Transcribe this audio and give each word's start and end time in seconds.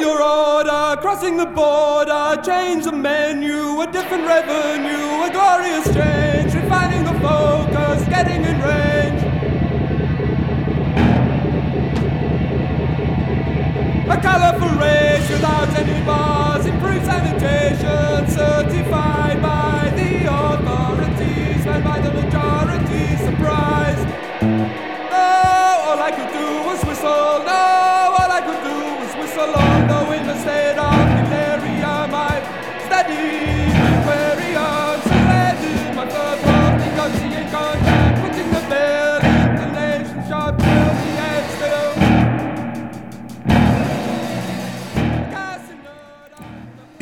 your 0.00 0.22
order, 0.22 0.96
crossing 1.00 1.36
the 1.36 1.44
border, 1.44 2.40
change 2.42 2.84
the 2.84 2.92
menu, 2.92 3.80
a 3.82 3.86
different 3.92 4.24
revenue, 4.24 5.24
a 5.26 5.30
glorious 5.30 5.84
change, 5.92 6.54
refining 6.54 7.04
the 7.04 7.12
focus, 7.20 8.08
getting 8.08 8.42
in 8.42 8.56
range. 8.62 9.22
A 14.08 14.16
colorful 14.22 14.72
race 14.80 15.28
without 15.30 15.68
any 15.78 16.04
bars, 16.06 16.64
improved 16.64 17.04
sanitation, 17.04 18.26
certified 18.28 19.42
by 19.42 19.92
the 19.96 20.24
authorities, 20.24 21.66
and 21.66 21.84
by 21.84 22.00
the 22.00 22.10
majority, 22.10 23.16
surprised. 23.18 24.08
No, 25.12 25.26
all 25.86 26.00
I 26.00 26.10
could 26.16 26.32
do 26.32 26.46
was 26.68 26.82
whistle, 26.84 27.44
no, 27.44 28.16
all 28.18 28.30
I 28.30 28.40
could 28.40 28.62
do 28.64 28.76
was 29.04 29.14
whistle 29.16 29.69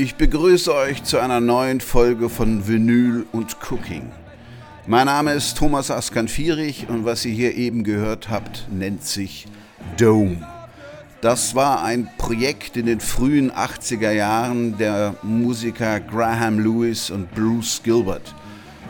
Ich 0.08 0.14
begrüße 0.14 0.74
euch 0.74 1.04
zu 1.04 1.18
einer 1.18 1.38
neuen 1.38 1.82
Folge 1.82 2.30
von 2.30 2.66
Vinyl 2.66 3.26
und 3.30 3.58
Cooking. 3.60 4.10
Mein 4.86 5.04
Name 5.04 5.34
ist 5.34 5.58
Thomas 5.58 5.90
Askan-Fierich 5.90 6.88
und 6.88 7.04
was 7.04 7.26
ihr 7.26 7.34
hier 7.34 7.54
eben 7.54 7.84
gehört 7.84 8.30
habt, 8.30 8.68
nennt 8.70 9.04
sich 9.04 9.46
Dome. 9.98 10.38
Das 11.20 11.54
war 11.54 11.84
ein 11.84 12.08
Projekt 12.16 12.78
in 12.78 12.86
den 12.86 13.00
frühen 13.00 13.52
80er 13.52 14.10
Jahren 14.10 14.78
der 14.78 15.14
Musiker 15.22 16.00
Graham 16.00 16.58
Lewis 16.58 17.10
und 17.10 17.30
Bruce 17.34 17.82
Gilbert. 17.84 18.34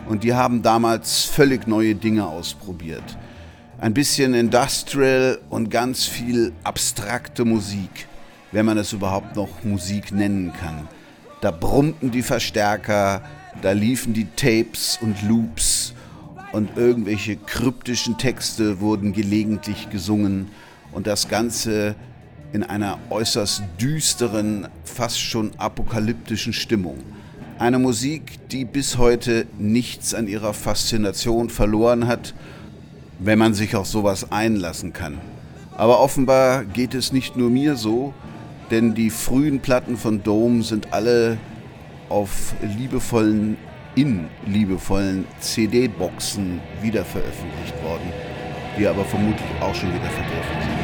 Und 0.09 0.23
die 0.23 0.35
haben 0.35 0.63
damals 0.63 1.25
völlig 1.25 1.67
neue 1.67 1.97
Dinge 1.97 2.29
ausprobiert. 2.29 3.19
Ein 3.81 3.93
bisschen 3.93 4.35
Industrial 4.35 5.41
und 5.51 5.69
ganz 5.69 6.05
viel 6.05 6.53
abstrakte 6.63 7.45
Musik, 7.45 8.07
wenn 8.53 8.67
man 8.67 8.79
es 8.79 8.93
überhaupt 8.93 9.35
noch 9.35 9.65
Musik 9.65 10.13
nennen 10.13 10.53
kann. 10.53 10.87
Da 11.41 11.53
brummten 11.53 12.11
die 12.11 12.23
Verstärker, 12.23 13.23
da 13.63 13.73
liefen 13.73 14.13
die 14.13 14.27
Tapes 14.37 14.99
und 15.01 15.23
Loops 15.23 15.95
und 16.53 16.77
irgendwelche 16.77 17.37
kryptischen 17.37 18.19
Texte 18.19 18.81
wurden 18.81 19.13
gelegentlich 19.13 19.89
gesungen 19.91 20.49
und 20.93 21.07
das 21.07 21.29
Ganze 21.29 21.95
in 22.53 22.63
einer 22.63 22.99
äußerst 23.11 23.63
düsteren, 23.81 24.69
fast 24.85 25.21
schon 25.21 25.53
apokalyptischen 25.59 26.53
Stimmung. 26.53 26.99
Eine 27.59 27.79
Musik, 27.79 28.49
die 28.49 28.65
bis 28.65 28.99
heute 28.99 29.47
nichts 29.59 30.15
an 30.15 30.27
ihrer 30.27 30.55
Faszination 30.55 31.51
verloren 31.51 32.07
hat, 32.07 32.35
wenn 33.19 33.39
man 33.39 33.55
sich 33.55 33.77
auf 33.77 33.87
sowas 33.87 34.33
einlassen 34.33 34.93
kann. 34.93 35.19
Aber 35.77 36.01
offenbar 36.01 36.65
geht 36.65 36.95
es 36.95 37.13
nicht 37.13 37.37
nur 37.37 37.51
mir 37.51 37.77
so, 37.77 38.15
denn 38.71 38.95
die 38.95 39.11
frühen 39.11 39.61
Platten 39.61 39.97
von 39.97 40.23
Dome 40.23 40.63
sind 40.63 40.93
alle 40.93 41.39
auf 42.09 42.55
liebevollen, 42.77 43.57
in 43.95 44.29
liebevollen 44.47 45.27
CD-Boxen 45.41 46.61
wiederveröffentlicht 46.83 47.83
worden, 47.83 48.13
die 48.79 48.87
aber 48.87 49.05
vermutlich 49.05 49.49
auch 49.61 49.75
schon 49.75 49.89
wieder 49.89 50.11
vergriffen 50.11 50.63
sind. 50.63 50.78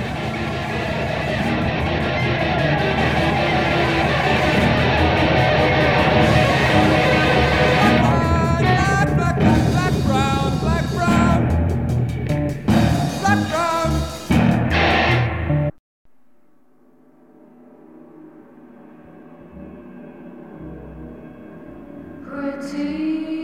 Pretty 22.34 23.43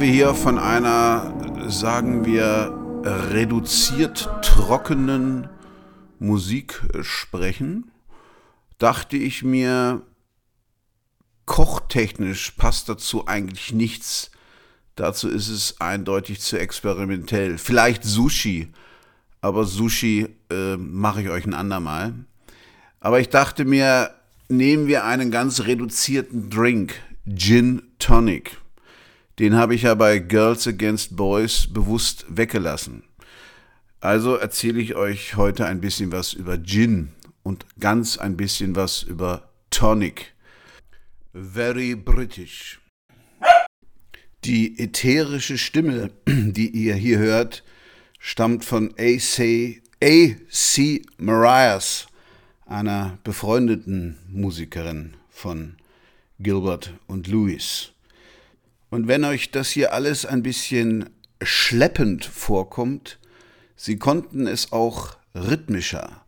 wir 0.00 0.08
hier 0.08 0.34
von 0.34 0.58
einer, 0.58 1.32
sagen 1.68 2.24
wir, 2.24 2.72
reduziert 3.04 4.28
trockenen 4.42 5.48
Musik 6.18 6.82
sprechen, 7.02 7.90
dachte 8.78 9.16
ich 9.16 9.42
mir, 9.42 10.02
kochtechnisch 11.46 12.52
passt 12.52 12.88
dazu 12.88 13.26
eigentlich 13.26 13.72
nichts. 13.72 14.30
Dazu 14.94 15.28
ist 15.28 15.48
es 15.48 15.80
eindeutig 15.80 16.40
zu 16.40 16.58
experimentell. 16.58 17.58
Vielleicht 17.58 18.04
Sushi, 18.04 18.68
aber 19.40 19.64
Sushi 19.64 20.28
äh, 20.50 20.76
mache 20.76 21.22
ich 21.22 21.28
euch 21.30 21.46
ein 21.46 21.54
andermal. 21.54 22.14
Aber 23.00 23.20
ich 23.20 23.30
dachte 23.30 23.64
mir, 23.64 24.10
nehmen 24.48 24.86
wir 24.86 25.04
einen 25.04 25.30
ganz 25.30 25.60
reduzierten 25.60 26.50
Drink, 26.50 26.94
Gin 27.26 27.82
Tonic. 27.98 28.58
Den 29.38 29.54
habe 29.54 29.74
ich 29.74 29.82
ja 29.82 29.94
bei 29.94 30.18
Girls 30.18 30.66
Against 30.66 31.16
Boys 31.16 31.68
bewusst 31.68 32.26
weggelassen. 32.28 33.04
Also 34.00 34.34
erzähle 34.34 34.80
ich 34.80 34.96
euch 34.96 35.36
heute 35.36 35.66
ein 35.66 35.80
bisschen 35.80 36.10
was 36.10 36.32
über 36.32 36.60
Gin 36.62 37.10
und 37.44 37.64
ganz 37.78 38.18
ein 38.18 38.36
bisschen 38.36 38.74
was 38.74 39.02
über 39.02 39.48
Tonic. 39.70 40.34
Very 41.32 41.94
British. 41.94 42.80
Die 44.44 44.78
ätherische 44.78 45.56
Stimme, 45.56 46.10
die 46.26 46.70
ihr 46.70 46.94
hier 46.94 47.18
hört, 47.18 47.62
stammt 48.18 48.64
von 48.64 48.92
A.C. 48.98 49.82
A.C. 50.02 51.02
Marias, 51.16 52.06
einer 52.66 53.18
befreundeten 53.22 54.18
Musikerin 54.28 55.14
von 55.28 55.76
Gilbert 56.40 56.92
und 57.06 57.26
Lewis. 57.28 57.92
Und 58.90 59.08
wenn 59.08 59.24
euch 59.24 59.50
das 59.50 59.70
hier 59.70 59.92
alles 59.92 60.24
ein 60.24 60.42
bisschen 60.42 61.10
schleppend 61.42 62.24
vorkommt, 62.24 63.18
sie 63.76 63.98
konnten 63.98 64.46
es 64.46 64.72
auch 64.72 65.16
rhythmischer. 65.34 66.24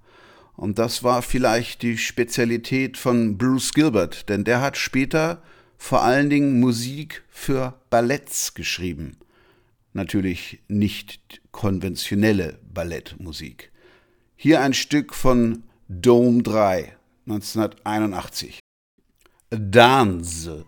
Und 0.56 0.78
das 0.78 1.02
war 1.02 1.22
vielleicht 1.22 1.82
die 1.82 1.96
Spezialität 1.96 2.98
von 2.98 3.38
Bruce 3.38 3.72
Gilbert, 3.72 4.28
denn 4.28 4.44
der 4.44 4.60
hat 4.60 4.76
später 4.76 5.42
vor 5.78 6.02
allen 6.02 6.28
Dingen 6.28 6.60
Musik 6.60 7.22
für 7.30 7.80
Balletts 7.88 8.52
geschrieben. 8.52 9.16
Natürlich 9.94 10.60
nicht 10.68 11.40
konventionelle 11.50 12.58
Ballettmusik. 12.72 13.72
Hier 14.36 14.60
ein 14.60 14.74
Stück 14.74 15.14
von 15.14 15.64
Dome 15.88 16.42
3, 16.42 16.96
1981. 17.26 18.60
Dance. 19.50 20.66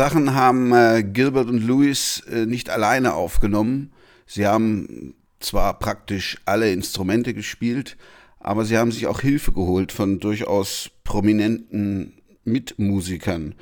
Sachen 0.00 0.34
haben 0.34 0.72
äh, 0.72 1.02
Gilbert 1.02 1.50
und 1.50 1.62
Lewis 1.62 2.20
äh, 2.20 2.46
nicht 2.46 2.70
alleine 2.70 3.12
aufgenommen. 3.12 3.92
Sie 4.24 4.46
haben 4.46 5.12
zwar 5.40 5.78
praktisch 5.78 6.38
alle 6.46 6.72
Instrumente 6.72 7.34
gespielt, 7.34 7.98
aber 8.38 8.64
sie 8.64 8.78
haben 8.78 8.92
sich 8.92 9.06
auch 9.06 9.20
Hilfe 9.20 9.52
geholt 9.52 9.92
von 9.92 10.18
durchaus 10.18 10.90
prominenten 11.04 12.14
Mitmusikern. 12.44 13.54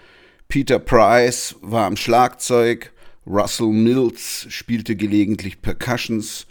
Peter 0.47 0.79
Price 0.79 1.57
war 1.61 1.87
am 1.87 1.97
Schlagzeug, 1.97 2.93
Russell 3.27 3.73
Mills 3.73 4.47
spielte 4.49 4.95
gelegentlich 4.95 5.61
Percussions 5.61 6.47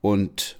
und 0.00 0.58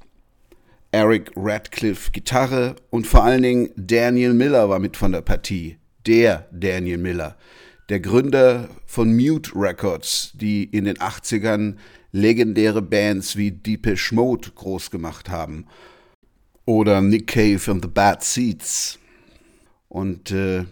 Eric 0.92 1.32
Radcliffe 1.34 2.10
Gitarre 2.10 2.76
und 2.90 3.06
vor 3.06 3.24
allen 3.24 3.42
Dingen 3.42 3.70
Daniel 3.76 4.34
Miller 4.34 4.68
war 4.68 4.80
mit 4.80 4.98
von 4.98 5.12
der 5.12 5.22
Partie. 5.22 5.78
Der 6.06 6.46
Daniel 6.52 6.98
Miller 6.98 7.38
der 7.90 7.98
Gründer 7.98 8.68
von 8.86 9.14
Mute 9.16 9.50
Records, 9.56 10.30
die 10.34 10.62
in 10.64 10.84
den 10.84 10.98
80ern 10.98 11.74
legendäre 12.12 12.82
Bands 12.82 13.36
wie 13.36 13.50
Deepish 13.50 14.12
Mode 14.12 14.52
groß 14.54 14.92
gemacht 14.92 15.28
haben. 15.28 15.66
Oder 16.64 17.00
Nick 17.00 17.26
Cave 17.26 17.60
and 17.68 17.84
the 17.84 17.90
Bad 17.90 18.22
Seeds. 18.22 19.00
Und 19.88 20.30
äh, 20.30 20.66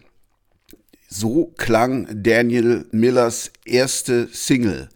so 1.09 1.47
klang 1.57 2.07
Daniel 2.23 2.87
Millers 2.93 3.51
erste 3.65 4.29
Single. 4.29 4.89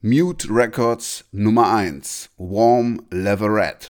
Mute 0.00 0.48
Records 0.48 1.24
Nummer 1.32 1.74
1, 1.74 2.30
Warm 2.36 3.02
Leverett. 3.10 3.88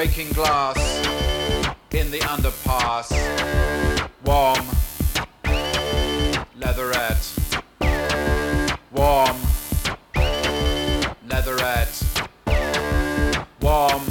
Breaking 0.00 0.30
glass 0.30 0.78
in 1.90 2.10
the 2.10 2.20
underpass. 2.20 3.10
Warm 4.24 4.64
leatherette. 6.56 7.26
Warm, 8.92 9.36
leatherette. 11.28 12.02
Warm, 13.60 14.02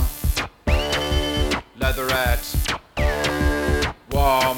leatherette. 1.79 2.47
Warm, 4.11 4.57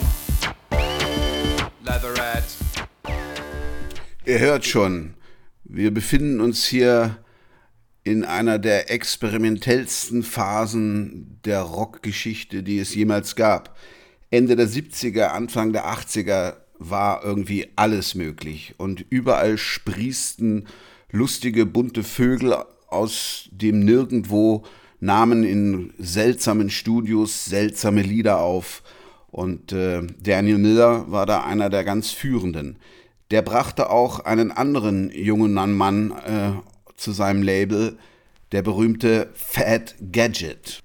leatherette. 1.82 2.58
Ihr 4.26 4.40
hört 4.40 4.66
schon, 4.66 5.14
wir 5.64 5.94
befinden 5.94 6.42
uns 6.42 6.66
hier 6.66 7.20
in 8.04 8.24
einer 8.24 8.58
der 8.58 8.92
experimentellsten 8.92 10.24
Phasen 10.24 11.40
der 11.46 11.62
Rockgeschichte, 11.62 12.64
die 12.64 12.80
es 12.80 12.96
jemals 12.96 13.36
gab. 13.36 13.78
Ende 14.32 14.56
der 14.56 14.68
70er, 14.68 15.28
Anfang 15.28 15.74
der 15.74 15.86
80er 15.86 16.56
war 16.80 17.24
irgendwie 17.24 17.68
alles 17.76 18.16
möglich 18.16 18.74
und 18.78 19.06
überall 19.10 19.58
sprießten 19.58 20.68
lustige, 21.12 21.66
bunte 21.66 22.04
Vögel 22.04 22.56
aus 22.88 23.50
dem 23.52 23.82
Nirgendwo, 23.82 24.64
nahmen 25.00 25.44
in 25.44 25.94
seltsamen 25.98 26.70
Studios 26.70 27.46
seltsame 27.46 28.02
Lieder 28.02 28.40
auf 28.40 28.84
und 29.30 29.72
äh, 29.72 30.02
Daniel 30.22 30.58
Miller 30.58 31.12
war 31.12 31.26
da 31.26 31.44
einer 31.44 31.70
der 31.70 31.84
ganz 31.84 32.12
führenden. 32.12 32.78
Der 33.32 33.42
brachte 33.42 33.90
auch 33.90 34.20
einen 34.20 34.52
anderen 34.52 35.10
jungen 35.12 35.54
Mann 35.54 36.12
äh, 36.12 36.52
zu 37.02 37.12
seinem 37.12 37.42
Label, 37.42 37.98
der 38.52 38.62
berühmte 38.62 39.30
Fat 39.34 39.96
Gadget. 40.12 40.80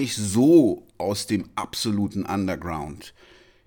Nicht 0.00 0.16
so 0.16 0.86
aus 0.96 1.26
dem 1.26 1.50
absoluten 1.56 2.24
Underground. 2.24 3.12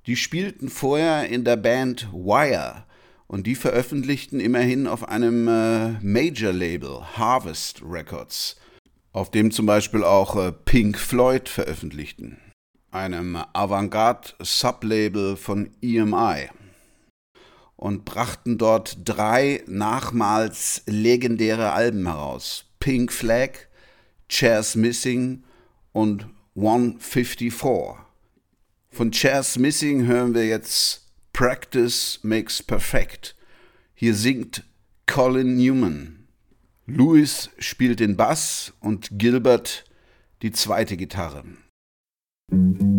Die 0.08 0.16
spielten 0.16 0.68
vorher 0.68 1.30
in 1.30 1.46
der 1.46 1.58
Band 1.58 2.12
Wire 2.12 2.86
und 3.28 3.46
die 3.46 3.54
veröffentlichten 3.54 4.40
immerhin 4.40 4.88
auf 4.88 5.08
einem 5.08 5.48
äh, 5.48 5.92
Major-Label, 6.02 7.02
Harvest 7.16 7.84
Records, 7.88 8.56
auf 9.12 9.30
dem 9.30 9.52
zum 9.52 9.68
Beispiel 9.68 10.04
auch 10.04 10.36
äh, 10.36 10.52
Pink 10.52 10.98
Floyd 10.98 11.50
veröffentlichten, 11.50 12.40
einem 12.90 13.38
Avantgarde-Sublabel 13.54 15.36
von 15.38 15.70
EMI 15.84 16.50
und 17.76 18.06
brachten 18.06 18.58
dort 18.58 18.98
drei 19.06 19.64
nachmals 19.68 20.82
legendäre 20.88 21.74
Alben 21.74 22.08
heraus. 22.08 22.66
Pink 22.80 23.14
Flag, 23.14 23.52
Chairs 24.30 24.76
Missing 24.76 25.44
und 25.94 26.28
154. 26.56 27.72
Von 28.90 29.12
Chairs 29.12 29.58
Missing 29.58 30.06
hören 30.06 30.36
wir 30.36 30.46
jetzt 30.46 31.14
Practice 31.32 32.20
Makes 32.24 32.62
Perfect. 32.62 33.36
Hier 33.96 34.14
singt 34.14 34.66
Colin 35.08 35.56
Newman. 35.56 36.28
Louis 36.86 37.50
spielt 37.58 38.02
den 38.02 38.18
Bass 38.18 38.74
und 38.82 39.08
Gilbert 39.14 39.86
die 40.42 40.52
zweite 40.52 40.98
Gitarre. 40.98 41.46
Practice 42.52 42.94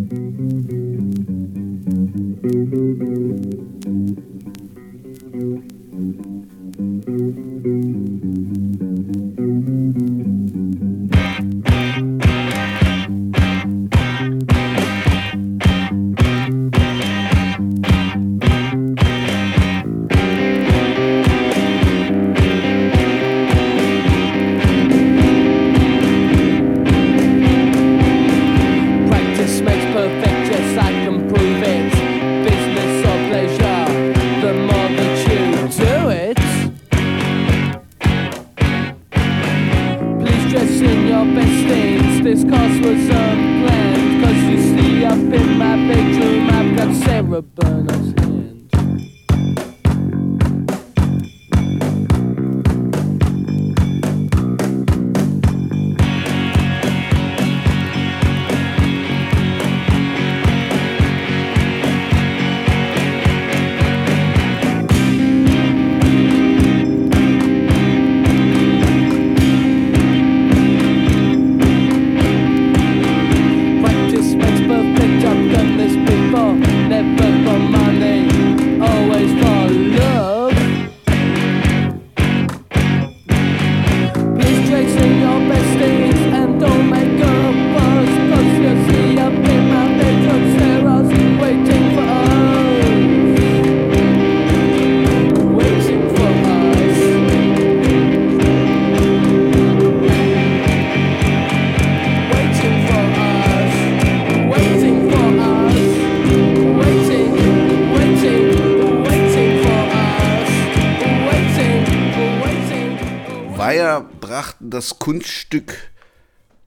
das 114.75 114.99
Kunststück 114.99 115.93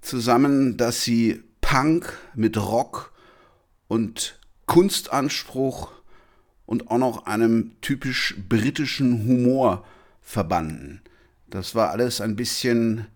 zusammen, 0.01 0.77
dass 0.77 1.03
sie 1.03 1.43
Punk 1.61 2.17
mit 2.33 2.57
Rock 2.57 3.11
und 3.87 4.39
Kunstanspruch 4.65 5.91
und 6.65 6.89
auch 6.89 6.97
noch 6.97 7.25
einem 7.25 7.71
typisch 7.81 8.35
britischen 8.49 9.25
Humor 9.25 9.85
verbanden. 10.21 11.01
Das 11.49 11.75
war 11.75 11.91
alles 11.91 12.19
ein 12.21 12.35
bisschen 12.35 13.07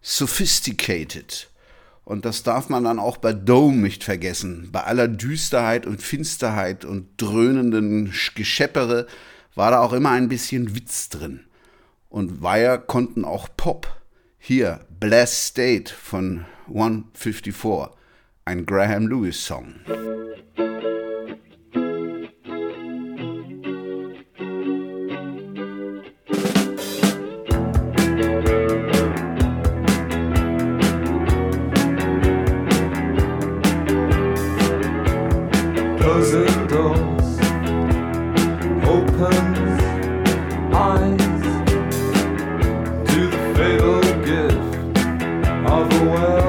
sophisticated. 0.00 1.50
Und 2.04 2.24
das 2.24 2.44
darf 2.44 2.68
man 2.68 2.84
dann 2.84 3.00
auch 3.00 3.16
bei 3.16 3.32
Dome 3.32 3.78
nicht 3.78 4.04
vergessen. 4.04 4.68
Bei 4.70 4.84
aller 4.84 5.08
Düsterheit 5.08 5.86
und 5.86 6.00
Finsterheit 6.00 6.84
und 6.84 7.08
dröhnenden 7.16 8.12
Sch- 8.12 8.34
Gescheppere 8.36 9.08
war 9.56 9.72
da 9.72 9.80
auch 9.80 9.92
immer 9.92 10.10
ein 10.10 10.28
bisschen 10.28 10.76
Witz 10.76 11.08
drin. 11.08 11.40
Und 12.08 12.42
Wire 12.42 12.80
konnten 12.86 13.24
auch 13.24 13.48
Pop. 13.56 13.95
Hier, 14.48 14.78
Blessed 15.00 15.44
State 15.44 15.92
von 15.92 16.44
154, 16.68 17.88
ein 18.44 18.64
Graham 18.64 19.08
Lewis 19.08 19.44
Song. 19.44 19.74
Of 45.76 45.92
a 45.92 46.04
well 46.06 46.45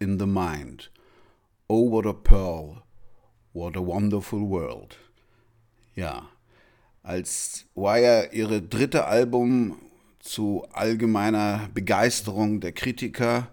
in 0.00 0.18
the 0.18 0.26
mind. 0.26 0.90
Oh, 1.68 1.90
what 1.90 2.06
a 2.06 2.12
pearl, 2.12 2.82
what 3.52 3.76
a 3.76 3.80
wonderful 3.80 4.48
world. 4.48 4.96
Ja, 5.94 6.28
als 7.02 7.66
Wire 7.74 8.30
ihre 8.32 8.62
dritte 8.62 9.06
Album 9.06 9.76
zu 10.18 10.66
allgemeiner 10.72 11.68
Begeisterung 11.74 12.60
der 12.60 12.72
Kritiker 12.72 13.48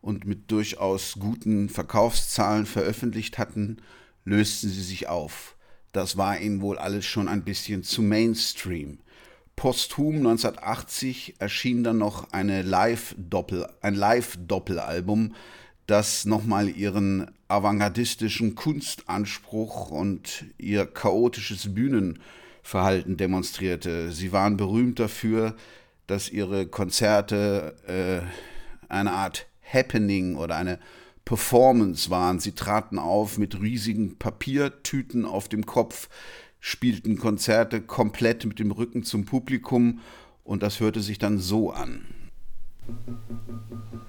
und 0.00 0.24
mit 0.24 0.50
durchaus 0.50 1.16
guten 1.18 1.68
Verkaufszahlen 1.68 2.66
veröffentlicht 2.66 3.38
hatten, 3.38 3.78
lösten 4.24 4.70
sie 4.70 4.82
sich 4.82 5.08
auf. 5.08 5.56
Das 5.92 6.16
war 6.16 6.38
ihnen 6.38 6.60
wohl 6.60 6.78
alles 6.78 7.06
schon 7.06 7.28
ein 7.28 7.44
bisschen 7.44 7.82
zu 7.82 8.02
Mainstream. 8.02 8.98
Posthum 9.56 10.16
1980 10.16 11.36
erschien 11.38 11.82
dann 11.82 11.96
noch 11.98 12.30
eine 12.32 12.60
Live-Doppel, 12.60 13.66
ein 13.80 13.94
Live-Doppelalbum, 13.94 15.34
das 15.86 16.24
nochmal 16.24 16.68
ihren 16.68 17.30
avantgardistischen 17.48 18.54
Kunstanspruch 18.54 19.90
und 19.90 20.46
ihr 20.58 20.84
chaotisches 20.86 21.74
Bühnenverhalten 21.74 23.16
demonstrierte. 23.16 24.10
Sie 24.10 24.32
waren 24.32 24.56
berühmt 24.56 24.98
dafür, 24.98 25.54
dass 26.06 26.28
ihre 26.28 26.66
Konzerte 26.66 27.74
äh, 27.86 28.92
eine 28.92 29.12
Art 29.12 29.46
Happening 29.72 30.36
oder 30.36 30.56
eine 30.56 30.78
Performance 31.24 32.10
waren. 32.10 32.38
Sie 32.40 32.52
traten 32.52 32.98
auf 32.98 33.38
mit 33.38 33.60
riesigen 33.60 34.16
Papiertüten 34.16 35.24
auf 35.24 35.48
dem 35.48 35.66
Kopf, 35.66 36.08
spielten 36.60 37.16
Konzerte 37.16 37.80
komplett 37.80 38.44
mit 38.44 38.58
dem 38.58 38.70
Rücken 38.70 39.04
zum 39.04 39.24
Publikum 39.24 40.00
und 40.44 40.62
das 40.62 40.80
hörte 40.80 41.00
sich 41.00 41.18
dann 41.18 41.38
so 41.38 41.70
an. 41.70 42.06
Wisdom 42.86 44.05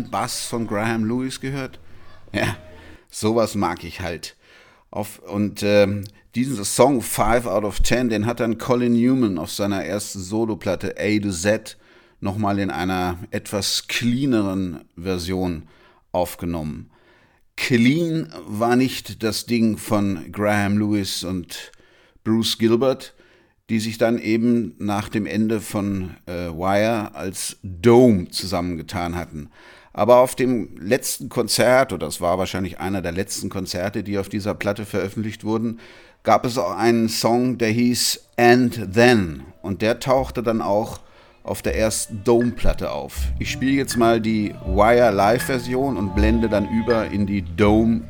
brutalen 0.00 0.10
Bass 0.10 0.46
von 0.46 0.66
Graham 0.66 1.04
Lewis 1.04 1.40
gehört? 1.40 1.78
Ja, 2.32 2.56
sowas 3.10 3.54
mag 3.54 3.84
ich 3.84 4.00
halt. 4.00 4.36
Auf, 4.90 5.20
und 5.20 5.62
ähm, 5.62 6.04
diesen 6.34 6.64
Song 6.64 7.02
5 7.02 7.46
out 7.46 7.64
of 7.64 7.82
10, 7.82 8.08
den 8.08 8.26
hat 8.26 8.40
dann 8.40 8.58
Colin 8.58 8.94
Newman 8.94 9.38
auf 9.38 9.50
seiner 9.50 9.84
ersten 9.84 10.20
Soloplatte 10.20 10.94
A 10.98 11.18
to 11.20 11.30
Z 11.30 11.76
nochmal 12.20 12.58
in 12.58 12.70
einer 12.70 13.18
etwas 13.30 13.88
cleaneren 13.88 14.84
Version 14.96 15.68
aufgenommen. 16.12 16.90
Clean 17.56 18.32
war 18.46 18.76
nicht 18.76 19.22
das 19.22 19.46
Ding 19.46 19.76
von 19.76 20.32
Graham 20.32 20.78
Lewis 20.78 21.24
und 21.24 21.72
Bruce 22.24 22.58
Gilbert, 22.58 23.14
die 23.68 23.80
sich 23.80 23.98
dann 23.98 24.18
eben 24.18 24.74
nach 24.78 25.08
dem 25.08 25.26
Ende 25.26 25.60
von 25.60 26.16
äh, 26.26 26.48
Wire 26.48 27.14
als 27.14 27.58
Dome 27.62 28.28
zusammengetan 28.30 29.14
hatten. 29.14 29.50
Aber 29.92 30.18
auf 30.18 30.34
dem 30.34 30.76
letzten 30.78 31.28
Konzert, 31.28 31.92
oder 31.92 32.06
das 32.06 32.20
war 32.20 32.38
wahrscheinlich 32.38 32.78
einer 32.78 33.02
der 33.02 33.12
letzten 33.12 33.48
Konzerte, 33.48 34.02
die 34.02 34.18
auf 34.18 34.28
dieser 34.28 34.54
Platte 34.54 34.86
veröffentlicht 34.86 35.44
wurden, 35.44 35.80
gab 36.22 36.44
es 36.44 36.58
auch 36.58 36.76
einen 36.76 37.08
Song, 37.08 37.58
der 37.58 37.70
hieß 37.70 38.28
And 38.36 38.94
Then. 38.94 39.42
Und 39.62 39.82
der 39.82 39.98
tauchte 39.98 40.42
dann 40.42 40.62
auch 40.62 41.00
auf 41.42 41.62
der 41.62 41.76
ersten 41.76 42.22
Dome-Platte 42.22 42.90
auf. 42.90 43.16
Ich 43.38 43.50
spiele 43.50 43.72
jetzt 43.72 43.96
mal 43.96 44.20
die 44.20 44.54
Wire 44.66 45.10
Live-Version 45.10 45.96
und 45.96 46.14
blende 46.14 46.48
dann 46.48 46.68
über 46.68 47.06
in 47.06 47.26
die 47.26 47.42
Dome 47.42 48.02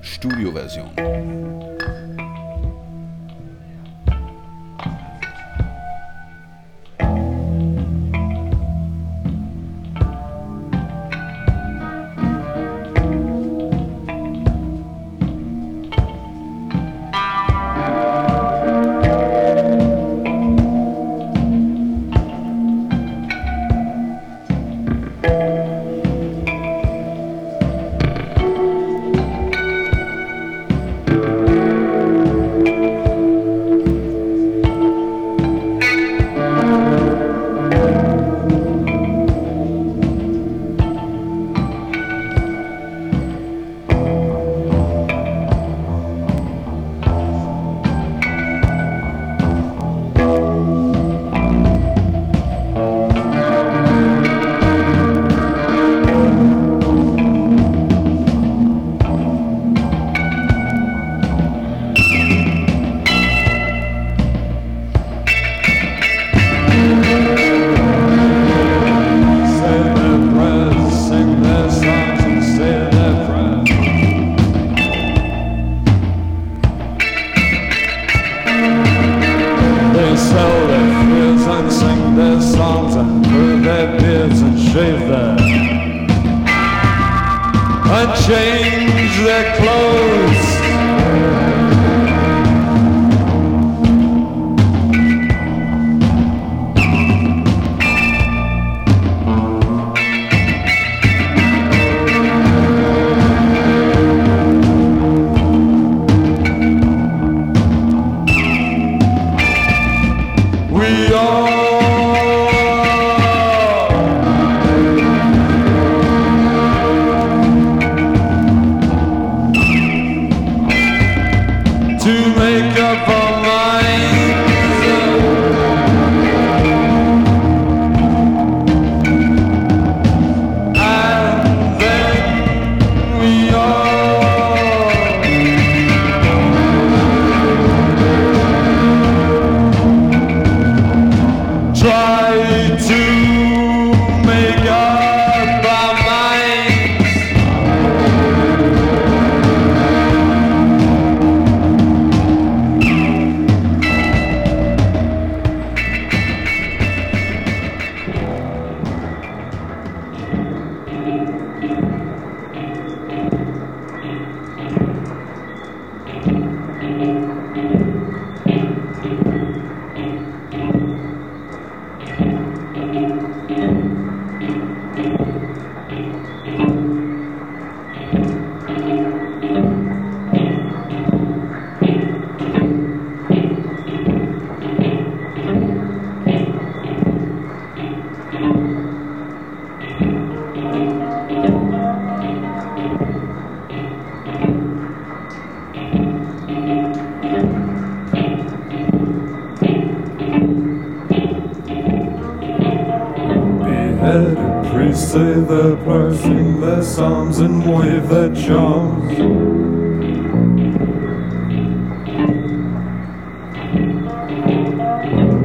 say 204.93 205.35
their 205.41 205.77
prayers, 205.77 206.21
sing 206.21 206.61
their 206.61 206.83
psalms, 206.83 207.39
and 207.39 207.65
wave 207.65 208.09
their 208.09 208.35
charms. 208.35 209.17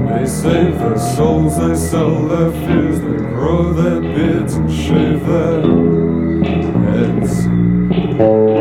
They 0.09 0.25
save 0.25 0.79
their 0.79 0.97
souls, 0.97 1.57
they 1.59 1.75
sell 1.75 2.27
their 2.27 2.51
fears, 2.51 2.99
they 3.01 3.17
grow 3.35 3.73
their 3.73 4.01
beards 4.01 4.53
and 4.55 4.71
shave 4.71 5.25
their 5.25 5.61
heads. 6.85 8.54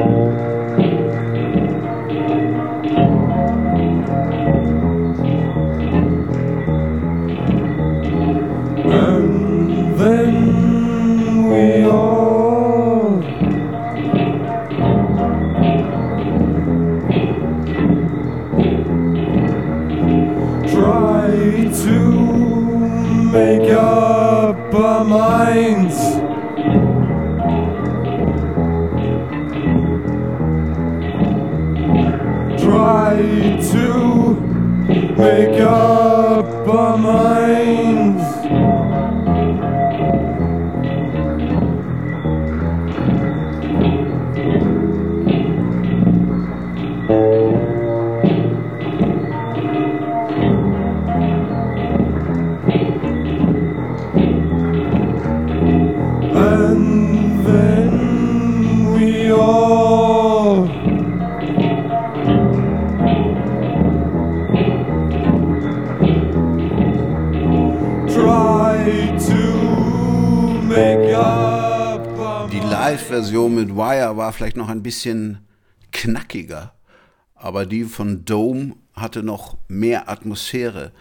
Bisschen 74.85 75.40
knackiger, 75.90 76.75
aber 77.35 77.66
die 77.66 77.83
von 77.83 78.25
Dome 78.25 78.77
hatte 78.94 79.25
noch 79.25 79.57
mehr 79.66 80.09
Atmosphäre. 80.09 80.92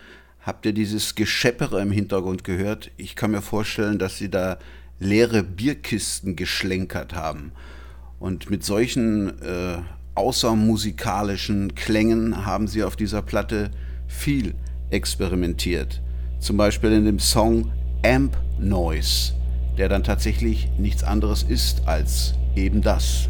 Habt 0.41 0.65
ihr 0.65 0.73
dieses 0.73 1.13
Gescheppere 1.13 1.81
im 1.81 1.91
Hintergrund 1.91 2.43
gehört? 2.43 2.89
Ich 2.97 3.15
kann 3.15 3.31
mir 3.31 3.43
vorstellen, 3.43 3.99
dass 3.99 4.17
sie 4.17 4.29
da 4.29 4.57
leere 4.99 5.43
Bierkisten 5.43 6.35
geschlenkert 6.35 7.13
haben. 7.13 7.51
Und 8.19 8.49
mit 8.49 8.63
solchen 8.63 9.41
äh, 9.41 9.77
außermusikalischen 10.15 11.75
Klängen 11.75 12.45
haben 12.45 12.67
sie 12.67 12.83
auf 12.83 12.95
dieser 12.95 13.21
Platte 13.21 13.71
viel 14.07 14.55
experimentiert. 14.89 16.01
Zum 16.39 16.57
Beispiel 16.57 16.91
in 16.91 17.05
dem 17.05 17.19
Song 17.19 17.71
Amp 18.05 18.37
Noise, 18.59 19.33
der 19.77 19.89
dann 19.89 20.03
tatsächlich 20.03 20.69
nichts 20.77 21.03
anderes 21.03 21.43
ist 21.43 21.87
als 21.87 22.33
eben 22.55 22.81
das. 22.81 23.29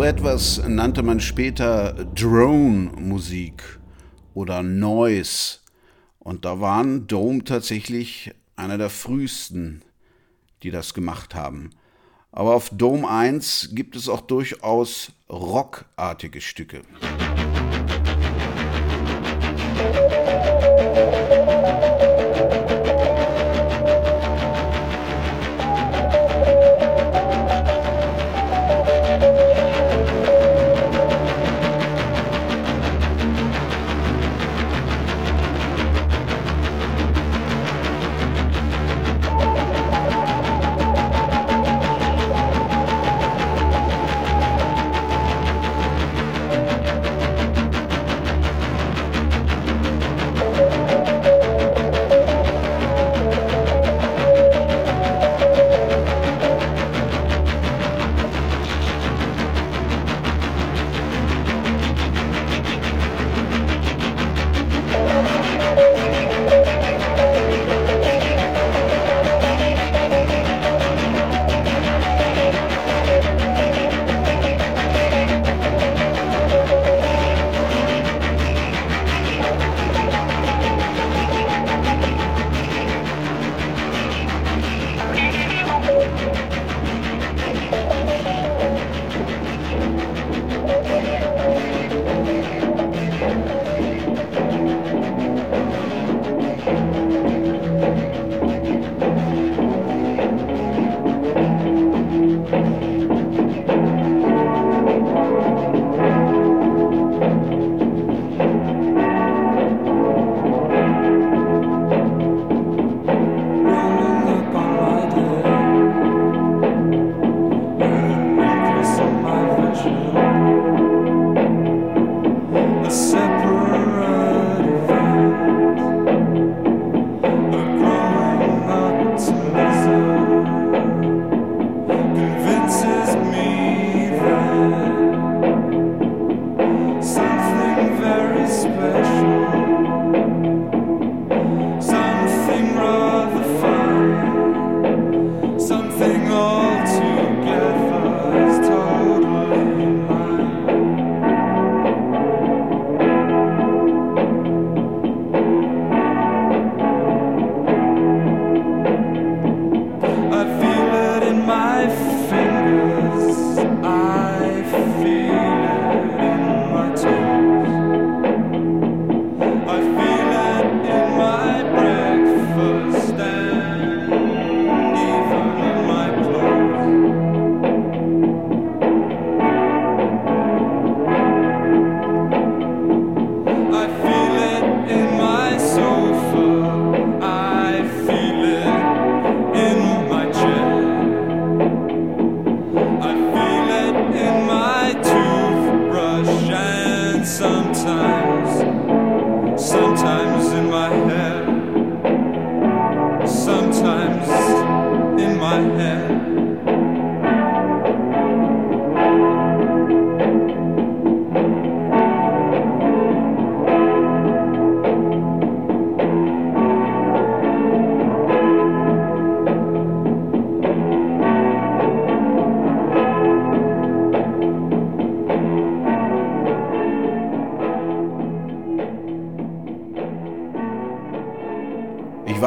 So 0.00 0.04
etwas 0.04 0.62
nannte 0.66 1.02
man 1.02 1.20
später 1.20 1.92
Drone-Musik 2.14 3.62
oder 4.32 4.62
Noise. 4.62 5.58
Und 6.18 6.46
da 6.46 6.58
waren 6.58 7.06
Dome 7.06 7.44
tatsächlich 7.44 8.34
einer 8.56 8.78
der 8.78 8.88
frühesten, 8.88 9.82
die 10.62 10.70
das 10.70 10.94
gemacht 10.94 11.34
haben. 11.34 11.68
Aber 12.32 12.54
auf 12.54 12.70
Dome 12.70 13.06
1 13.06 13.72
gibt 13.74 13.94
es 13.94 14.08
auch 14.08 14.22
durchaus 14.22 15.12
rockartige 15.28 16.40
Stücke. 16.40 16.80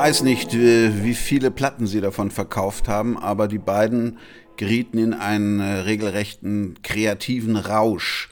Weiß 0.04 0.24
nicht, 0.24 0.54
äh, 0.54 1.06
wie 1.06 1.14
viele 1.14 1.50
Platten 1.50 1.88
sie 1.88 2.02
davon 2.02 2.30
verkauft 2.30 2.90
haben, 2.90 3.18
aber 3.18 3.48
die 3.48 3.58
beiden 3.58 4.18
gerieten 4.58 4.98
in 4.98 5.14
einen 5.14 5.62
äh, 5.62 5.80
regelrechten 5.80 6.80
kreativen 6.84 7.56
Rausch. 7.56 8.30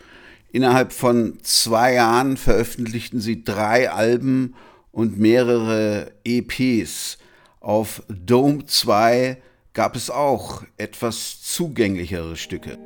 Innerhalb 0.52 0.92
von 0.92 1.38
zwei 1.44 1.94
Jahren 1.94 2.36
veröffentlichten 2.36 3.22
sie 3.22 3.46
drei 3.46 3.90
Alben 3.90 4.54
und 4.92 5.18
mehrere 5.18 6.12
EPs. 6.26 7.18
Auf 7.62 8.04
Dome 8.10 8.66
2 8.66 9.38
gab 9.72 9.96
es 9.96 10.10
auch 10.10 10.64
etwas 10.76 11.42
zugänglichere 11.42 12.36
Stücke. 12.36 12.78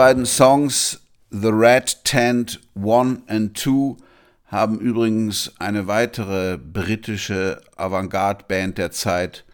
Beiden 0.00 0.24
Songs, 0.24 0.98
The 1.30 1.50
Red 1.50 2.04
Tent 2.04 2.58
1 2.74 3.18
and 3.26 3.54
2, 3.54 3.98
haben 4.46 4.80
übrigens 4.80 5.52
eine 5.58 5.88
weitere 5.88 6.56
britische 6.56 7.60
Avantgarde-Band 7.76 8.78
der 8.78 8.92
Zeit 8.92 9.44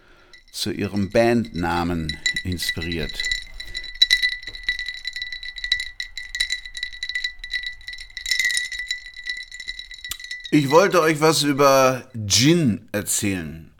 zu 0.52 0.70
ihrem 0.70 1.10
Bandnamen 1.10 2.16
inspiriert. 2.44 3.20
Ich 10.52 10.70
wollte 10.70 11.00
euch 11.00 11.20
was 11.20 11.42
über 11.42 12.08
Gin 12.24 12.88
erzählen, 12.92 13.72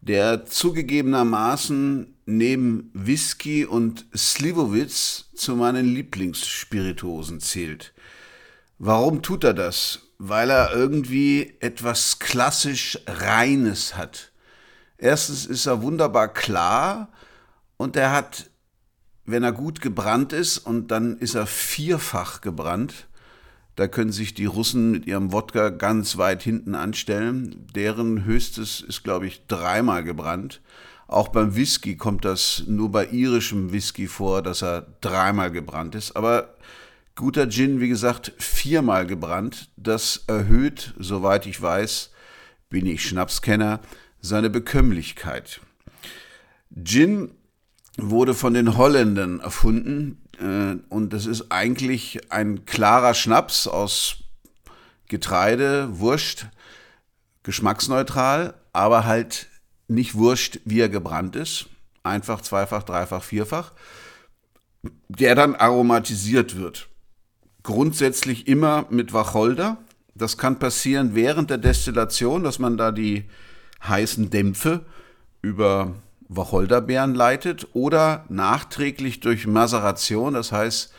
der 0.00 0.46
zugegebenermaßen 0.46 2.14
neben 2.26 2.90
Whisky 2.94 3.64
und 3.64 4.06
Slivovitz 4.16 5.26
zu 5.34 5.56
meinen 5.56 5.86
Lieblingsspirituosen 5.86 7.40
zählt. 7.40 7.92
Warum 8.78 9.22
tut 9.22 9.44
er 9.44 9.54
das? 9.54 10.00
Weil 10.18 10.50
er 10.50 10.72
irgendwie 10.72 11.54
etwas 11.60 12.18
klassisch 12.18 12.98
Reines 13.06 13.96
hat. 13.96 14.32
Erstens 14.96 15.46
ist 15.46 15.66
er 15.66 15.82
wunderbar 15.82 16.32
klar 16.32 17.08
und 17.76 17.96
er 17.96 18.12
hat, 18.12 18.50
wenn 19.24 19.42
er 19.42 19.52
gut 19.52 19.80
gebrannt 19.80 20.32
ist, 20.32 20.58
und 20.58 20.88
dann 20.88 21.18
ist 21.18 21.34
er 21.34 21.46
vierfach 21.46 22.40
gebrannt, 22.40 23.06
da 23.80 23.88
können 23.88 24.12
sich 24.12 24.34
die 24.34 24.44
Russen 24.44 24.90
mit 24.90 25.06
ihrem 25.06 25.32
Wodka 25.32 25.70
ganz 25.70 26.18
weit 26.18 26.42
hinten 26.42 26.74
anstellen. 26.74 27.66
Deren 27.74 28.26
höchstes 28.26 28.82
ist, 28.82 29.04
glaube 29.04 29.26
ich, 29.26 29.46
dreimal 29.46 30.04
gebrannt. 30.04 30.60
Auch 31.06 31.28
beim 31.28 31.56
Whisky 31.56 31.96
kommt 31.96 32.26
das 32.26 32.64
nur 32.66 32.92
bei 32.92 33.06
irischem 33.06 33.72
Whisky 33.72 34.06
vor, 34.06 34.42
dass 34.42 34.62
er 34.62 34.86
dreimal 35.00 35.50
gebrannt 35.50 35.94
ist. 35.94 36.14
Aber 36.14 36.56
guter 37.16 37.48
Gin, 37.48 37.80
wie 37.80 37.88
gesagt, 37.88 38.34
viermal 38.36 39.06
gebrannt. 39.06 39.70
Das 39.78 40.24
erhöht, 40.26 40.92
soweit 40.98 41.46
ich 41.46 41.62
weiß, 41.62 42.10
bin 42.68 42.84
ich 42.84 43.08
Schnapskenner, 43.08 43.80
seine 44.20 44.50
Bekömmlichkeit. 44.50 45.62
Gin 46.84 47.30
wurde 47.96 48.34
von 48.34 48.52
den 48.52 48.76
Holländern 48.76 49.40
erfunden 49.40 50.20
und 50.40 51.10
das 51.12 51.26
ist 51.26 51.50
eigentlich 51.50 52.32
ein 52.32 52.64
klarer 52.64 53.14
Schnaps 53.14 53.66
aus 53.66 54.16
Getreide, 55.08 55.98
Wurst, 55.98 56.46
geschmacksneutral, 57.42 58.54
aber 58.72 59.04
halt 59.04 59.48
nicht 59.88 60.14
Wurst, 60.14 60.60
wie 60.64 60.80
er 60.80 60.88
gebrannt 60.88 61.36
ist. 61.36 61.66
Einfach, 62.02 62.40
zweifach, 62.40 62.84
dreifach, 62.84 63.22
vierfach. 63.22 63.72
Der 65.08 65.34
dann 65.34 65.56
aromatisiert 65.56 66.56
wird. 66.56 66.88
Grundsätzlich 67.62 68.48
immer 68.48 68.86
mit 68.88 69.12
Wacholder. 69.12 69.76
Das 70.14 70.38
kann 70.38 70.58
passieren 70.58 71.14
während 71.14 71.50
der 71.50 71.58
Destillation, 71.58 72.42
dass 72.44 72.58
man 72.58 72.78
da 72.78 72.92
die 72.92 73.28
heißen 73.82 74.30
Dämpfe 74.30 74.86
über 75.42 75.94
Wacholderbeeren 76.30 77.14
leitet 77.14 77.66
oder 77.72 78.24
nachträglich 78.28 79.18
durch 79.18 79.48
Maceration, 79.48 80.34
das 80.34 80.52
heißt, 80.52 80.94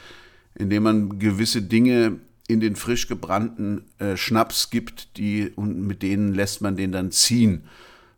indem 0.55 0.83
man 0.83 1.19
gewisse 1.19 1.61
Dinge 1.61 2.19
in 2.49 2.59
den 2.59 2.75
frisch 2.75 3.07
gebrannten 3.07 3.85
äh, 3.97 4.17
Schnaps 4.17 4.69
gibt, 4.69 5.15
die 5.15 5.49
und 5.55 5.87
mit 5.87 6.03
denen 6.03 6.33
lässt 6.33 6.61
man 6.61 6.75
den 6.75 6.91
dann 6.91 7.11
ziehen. 7.11 7.63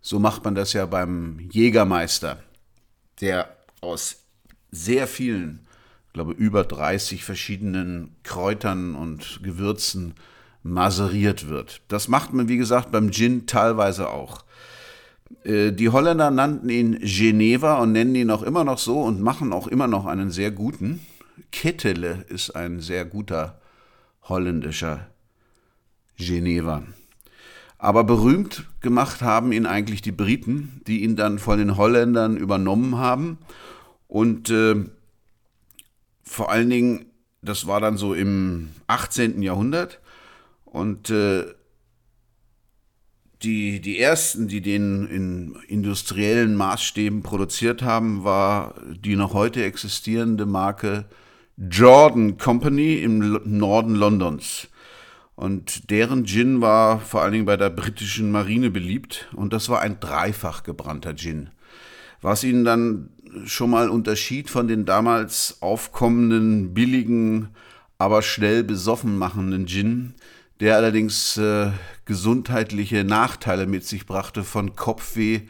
So 0.01 0.17
macht 0.17 0.43
man 0.43 0.55
das 0.55 0.73
ja 0.73 0.87
beim 0.87 1.39
Jägermeister, 1.51 2.41
der 3.21 3.55
aus 3.81 4.23
sehr 4.71 5.05
vielen, 5.05 5.67
ich 6.07 6.13
glaube 6.13 6.31
über 6.31 6.63
30 6.63 7.23
verschiedenen 7.23 8.15
Kräutern 8.23 8.95
und 8.95 9.41
Gewürzen 9.43 10.15
maseriert 10.63 11.47
wird. 11.47 11.81
Das 11.89 12.07
macht 12.07 12.33
man, 12.33 12.47
wie 12.47 12.57
gesagt, 12.57 12.91
beim 12.91 13.11
Gin 13.11 13.45
teilweise 13.45 14.09
auch. 14.09 14.43
Äh, 15.43 15.71
Die 15.71 15.89
Holländer 15.89 16.31
nannten 16.31 16.69
ihn 16.69 16.99
Geneva 16.99 17.79
und 17.79 17.91
nennen 17.91 18.15
ihn 18.15 18.31
auch 18.31 18.43
immer 18.43 18.63
noch 18.63 18.77
so 18.77 19.01
und 19.01 19.21
machen 19.21 19.53
auch 19.53 19.67
immer 19.67 19.87
noch 19.87 20.05
einen 20.05 20.31
sehr 20.31 20.51
guten. 20.51 21.01
Kettele 21.51 22.25
ist 22.29 22.51
ein 22.51 22.79
sehr 22.79 23.05
guter 23.05 23.59
holländischer 24.23 25.07
Geneva. 26.17 26.83
Aber 27.77 28.03
berühmt 28.05 28.65
gemacht 28.79 29.21
haben 29.21 29.51
ihn 29.51 29.65
eigentlich 29.65 30.01
die 30.01 30.13
Briten, 30.13 30.81
die 30.87 31.03
ihn 31.03 31.15
dann 31.15 31.37
von 31.37 31.57
den 31.57 31.75
Holländern 31.75 32.37
übernommen 32.37 32.97
haben. 32.97 33.39
Und 34.07 34.49
äh, 34.49 34.85
vor 36.23 36.49
allen 36.49 36.69
Dingen, 36.69 37.05
das 37.41 37.67
war 37.67 37.81
dann 37.81 37.97
so 37.97 38.13
im 38.13 38.69
18. 38.87 39.41
Jahrhundert. 39.41 39.99
Und 40.63 41.09
äh, 41.09 41.43
die, 43.43 43.79
die 43.81 43.99
ersten, 43.99 44.47
die 44.47 44.61
den 44.61 45.07
in 45.07 45.55
industriellen 45.67 46.55
Maßstäben 46.55 47.23
produziert 47.23 47.81
haben, 47.81 48.23
war 48.23 48.75
die 48.95 49.15
noch 49.15 49.33
heute 49.33 49.63
existierende 49.63 50.45
Marke 50.45 51.05
Jordan 51.57 52.37
Company 52.37 52.95
im 52.95 53.39
Norden 53.45 53.95
Londons. 53.95 54.67
Und 55.35 55.89
deren 55.89 56.25
Gin 56.25 56.61
war 56.61 56.99
vor 56.99 57.21
allen 57.21 57.33
Dingen 57.33 57.45
bei 57.45 57.57
der 57.57 57.69
britischen 57.69 58.31
Marine 58.31 58.69
beliebt 58.69 59.29
und 59.33 59.51
das 59.51 59.67
war 59.69 59.81
ein 59.81 59.99
dreifach 59.99 60.63
gebrannter 60.63 61.15
Gin. 61.15 61.49
Was 62.21 62.43
ihn 62.43 62.63
dann 62.63 63.09
schon 63.45 63.71
mal 63.71 63.89
unterschied 63.89 64.49
von 64.49 64.67
den 64.67 64.85
damals 64.85 65.57
aufkommenden, 65.61 66.73
billigen, 66.73 67.49
aber 67.97 68.21
schnell 68.21 68.63
besoffen 68.63 69.17
machenden 69.17 69.65
Gin, 69.65 70.13
der 70.63 70.77
allerdings 70.77 71.35
äh, 71.35 71.71
gesundheitliche 72.05 73.03
Nachteile 73.03 73.67
mit 73.67 73.85
sich 73.85 74.05
brachte, 74.05 74.45
von 74.45 74.77
Kopfweh 74.77 75.41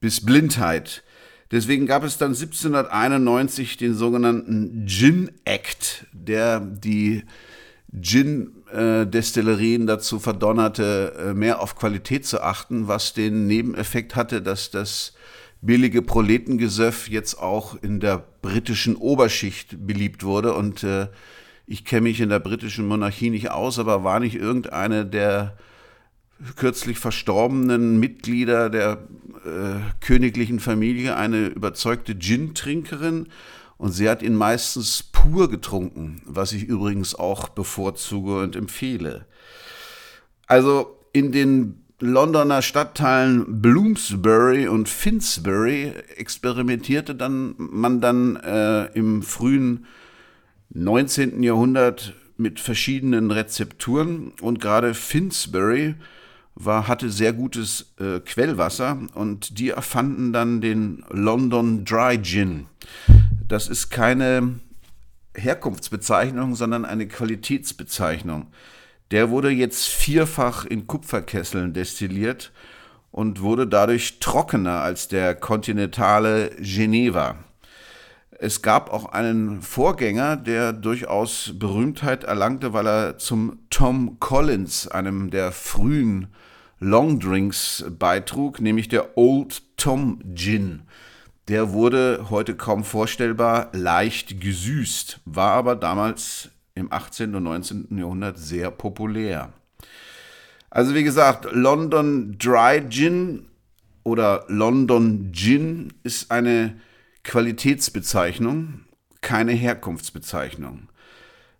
bis 0.00 0.24
Blindheit. 0.24 1.04
Deswegen 1.50 1.84
gab 1.84 2.02
es 2.02 2.16
dann 2.16 2.30
1791 2.30 3.76
den 3.76 3.92
sogenannten 3.92 4.86
Gin 4.86 5.30
Act, 5.44 6.06
der 6.12 6.60
die 6.60 7.24
Gin-Destillerien 7.92 9.86
dazu 9.86 10.18
verdonnerte, 10.18 11.12
äh, 11.18 11.34
mehr 11.34 11.60
auf 11.60 11.76
Qualität 11.76 12.24
zu 12.24 12.40
achten, 12.42 12.88
was 12.88 13.12
den 13.12 13.46
Nebeneffekt 13.46 14.16
hatte, 14.16 14.40
dass 14.40 14.70
das 14.70 15.12
billige 15.60 16.00
Proletengesöff 16.00 17.06
jetzt 17.10 17.34
auch 17.34 17.76
in 17.82 18.00
der 18.00 18.24
britischen 18.40 18.96
Oberschicht 18.96 19.86
beliebt 19.86 20.24
wurde. 20.24 20.54
Und 20.54 20.84
äh, 20.84 21.08
ich 21.68 21.84
kenne 21.84 22.02
mich 22.02 22.20
in 22.20 22.30
der 22.30 22.38
britischen 22.38 22.88
Monarchie 22.88 23.28
nicht 23.28 23.50
aus, 23.50 23.78
aber 23.78 24.02
war 24.02 24.20
nicht 24.20 24.34
irgendeine 24.34 25.04
der 25.04 25.56
kürzlich 26.56 26.98
verstorbenen 26.98 28.00
Mitglieder 28.00 28.70
der 28.70 29.06
äh, 29.44 29.80
königlichen 30.00 30.60
Familie 30.60 31.16
eine 31.16 31.48
überzeugte 31.48 32.18
Gin-Trinkerin 32.18 33.28
und 33.76 33.92
sie 33.92 34.08
hat 34.08 34.22
ihn 34.22 34.34
meistens 34.34 35.02
pur 35.02 35.50
getrunken, 35.50 36.22
was 36.24 36.52
ich 36.52 36.64
übrigens 36.64 37.14
auch 37.14 37.50
bevorzuge 37.50 38.40
und 38.40 38.56
empfehle. 38.56 39.26
Also 40.46 40.96
in 41.12 41.32
den 41.32 41.84
Londoner 42.00 42.62
Stadtteilen 42.62 43.60
Bloomsbury 43.60 44.68
und 44.68 44.88
Finsbury 44.88 45.92
experimentierte 46.16 47.14
dann, 47.14 47.54
man 47.58 48.00
dann 48.00 48.36
äh, 48.36 48.86
im 48.94 49.22
frühen 49.22 49.84
19. 50.70 51.42
Jahrhundert 51.42 52.14
mit 52.36 52.60
verschiedenen 52.60 53.30
Rezepturen 53.30 54.32
und 54.40 54.60
gerade 54.60 54.94
Finsbury 54.94 55.94
war, 56.54 56.88
hatte 56.88 57.10
sehr 57.10 57.32
gutes 57.32 57.94
äh, 57.98 58.20
Quellwasser 58.20 58.98
und 59.14 59.58
die 59.58 59.70
erfanden 59.70 60.32
dann 60.32 60.60
den 60.60 61.04
London 61.10 61.84
Dry 61.84 62.20
Gin. 62.20 62.66
Das 63.46 63.68
ist 63.68 63.90
keine 63.90 64.58
Herkunftsbezeichnung, 65.34 66.54
sondern 66.54 66.84
eine 66.84 67.06
Qualitätsbezeichnung. 67.06 68.48
Der 69.10 69.30
wurde 69.30 69.50
jetzt 69.50 69.86
vierfach 69.86 70.66
in 70.66 70.86
Kupferkesseln 70.86 71.72
destilliert 71.72 72.52
und 73.10 73.40
wurde 73.40 73.66
dadurch 73.66 74.18
trockener 74.18 74.80
als 74.80 75.08
der 75.08 75.34
kontinentale 75.34 76.50
Geneva. 76.60 77.36
Es 78.40 78.62
gab 78.62 78.92
auch 78.92 79.06
einen 79.06 79.62
Vorgänger, 79.62 80.36
der 80.36 80.72
durchaus 80.72 81.54
Berühmtheit 81.58 82.22
erlangte, 82.22 82.72
weil 82.72 82.86
er 82.86 83.18
zum 83.18 83.58
Tom 83.68 84.20
Collins, 84.20 84.86
einem 84.86 85.30
der 85.30 85.50
frühen 85.50 86.28
Longdrinks, 86.78 87.84
beitrug, 87.98 88.60
nämlich 88.60 88.86
der 88.88 89.18
Old 89.18 89.62
Tom 89.76 90.20
Gin. 90.36 90.82
Der 91.48 91.72
wurde 91.72 92.26
heute 92.30 92.54
kaum 92.54 92.84
vorstellbar 92.84 93.70
leicht 93.72 94.40
gesüßt, 94.40 95.18
war 95.24 95.54
aber 95.54 95.74
damals 95.74 96.50
im 96.76 96.92
18. 96.92 97.34
und 97.34 97.42
19. 97.42 97.98
Jahrhundert 97.98 98.38
sehr 98.38 98.70
populär. 98.70 99.52
Also 100.70 100.94
wie 100.94 101.02
gesagt, 101.02 101.48
London 101.50 102.36
Dry 102.38 102.88
Gin 102.88 103.46
oder 104.04 104.44
London 104.46 105.32
Gin 105.32 105.92
ist 106.04 106.30
eine 106.30 106.76
Qualitätsbezeichnung, 107.28 108.86
keine 109.20 109.52
Herkunftsbezeichnung. 109.52 110.88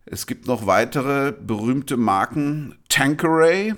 Es 0.07 0.27
gibt 0.27 0.47
noch 0.47 0.67
weitere 0.67 1.33
berühmte 1.33 1.99
Marken. 1.99 2.79
Tanqueray, 2.89 3.75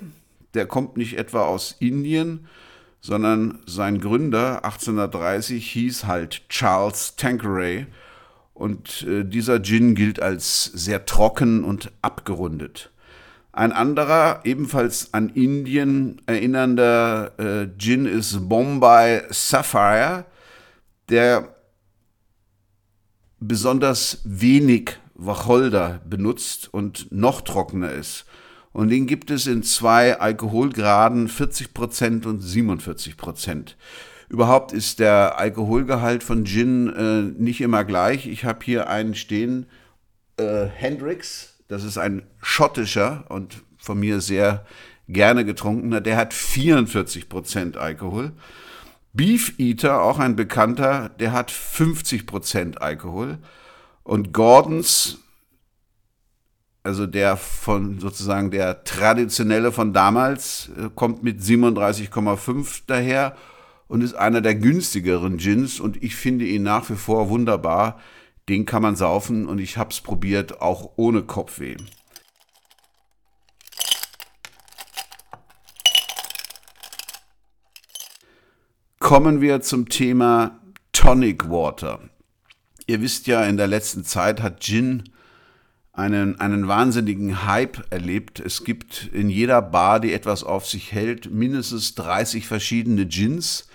der 0.53 0.67
kommt 0.67 0.95
nicht 0.95 1.17
etwa 1.17 1.41
aus 1.41 1.75
Indien, 1.79 2.47
sondern 3.01 3.59
sein 3.65 3.99
Gründer 3.99 4.63
1830 4.63 5.69
hieß 5.69 6.05
halt 6.05 6.47
Charles 6.47 7.17
Tanqueray 7.17 7.87
und 8.53 9.03
äh, 9.03 9.25
dieser 9.25 9.61
Gin 9.61 9.93
gilt 9.93 10.21
als 10.21 10.63
sehr 10.63 11.05
trocken 11.05 11.65
und 11.65 11.91
abgerundet. 12.01 12.89
Ein 13.51 13.73
anderer, 13.73 14.39
ebenfalls 14.45 15.13
an 15.13 15.27
Indien 15.27 16.21
erinnernder 16.25 17.33
äh, 17.37 17.67
Gin 17.77 18.05
ist 18.05 18.47
Bombay 18.47 19.23
Sapphire, 19.29 20.23
der 21.09 21.53
besonders 23.41 24.19
wenig 24.23 24.91
Wacholder 25.15 25.99
benutzt 26.07 26.73
und 26.73 27.11
noch 27.11 27.41
trockener 27.41 27.91
ist. 27.91 28.25
Und 28.71 28.89
den 28.89 29.05
gibt 29.05 29.29
es 29.29 29.47
in 29.47 29.63
zwei 29.63 30.17
Alkoholgraden, 30.17 31.27
40% 31.27 32.25
und 32.25 32.41
47%. 32.41 33.75
Überhaupt 34.29 34.71
ist 34.71 34.99
der 34.99 35.37
Alkoholgehalt 35.37 36.23
von 36.23 36.45
Gin 36.45 36.87
äh, 36.87 37.21
nicht 37.41 37.59
immer 37.59 37.83
gleich. 37.83 38.27
Ich 38.27 38.45
habe 38.45 38.59
hier 38.63 38.87
einen 38.89 39.13
stehen, 39.13 39.65
äh, 40.37 40.67
Hendrix, 40.67 41.57
das 41.67 41.83
ist 41.83 41.97
ein 41.97 42.23
schottischer 42.41 43.25
und 43.27 43.61
von 43.77 43.99
mir 43.99 44.21
sehr 44.21 44.65
gerne 45.09 45.43
getrunkener, 45.43 45.99
der 45.99 46.15
hat 46.15 46.33
44% 46.33 47.75
Alkohol. 47.75 48.31
Beef 49.13 49.59
Eater, 49.59 50.01
auch 50.01 50.19
ein 50.19 50.35
bekannter, 50.35 51.09
der 51.09 51.33
hat 51.33 51.51
50% 51.51 52.77
Alkohol. 52.77 53.39
Und 54.03 54.33
Gordons, 54.33 55.19
also 56.83 57.05
der 57.05 57.37
von 57.37 57.99
sozusagen 57.99 58.51
der 58.51 58.83
traditionelle 58.83 59.71
von 59.71 59.93
damals, 59.93 60.69
äh, 60.77 60.89
kommt 60.95 61.23
mit 61.23 61.41
37,5 61.41 62.83
daher 62.87 63.35
und 63.87 64.01
ist 64.01 64.13
einer 64.13 64.41
der 64.41 64.55
günstigeren 64.55 65.37
Gins 65.37 65.79
und 65.79 66.01
ich 66.01 66.15
finde 66.15 66.45
ihn 66.45 66.63
nach 66.63 66.89
wie 66.89 66.95
vor 66.95 67.29
wunderbar. 67.29 67.99
Den 68.47 68.65
kann 68.65 68.81
man 68.81 68.95
saufen 68.95 69.45
und 69.47 69.59
ich 69.59 69.77
habe 69.77 69.91
es 69.91 70.01
probiert, 70.01 70.61
auch 70.61 70.91
ohne 70.95 71.23
Kopfweh. 71.23 71.75
Kommen 79.11 79.41
wir 79.41 79.59
zum 79.59 79.89
Thema 79.89 80.61
Tonic 80.93 81.49
Water. 81.49 81.99
Ihr 82.87 83.01
wisst 83.01 83.27
ja, 83.27 83.43
in 83.43 83.57
der 83.57 83.67
letzten 83.67 84.05
Zeit 84.05 84.41
hat 84.41 84.61
Gin 84.63 85.03
einen, 85.91 86.39
einen 86.39 86.69
wahnsinnigen 86.69 87.45
Hype 87.45 87.83
erlebt. 87.89 88.39
Es 88.39 88.63
gibt 88.63 89.09
in 89.11 89.29
jeder 89.29 89.61
Bar, 89.61 89.99
die 89.99 90.13
etwas 90.13 90.45
auf 90.45 90.65
sich 90.65 90.93
hält, 90.93 91.29
mindestens 91.29 91.93
30 91.95 92.47
verschiedene 92.47 93.05
Gins 93.05 93.67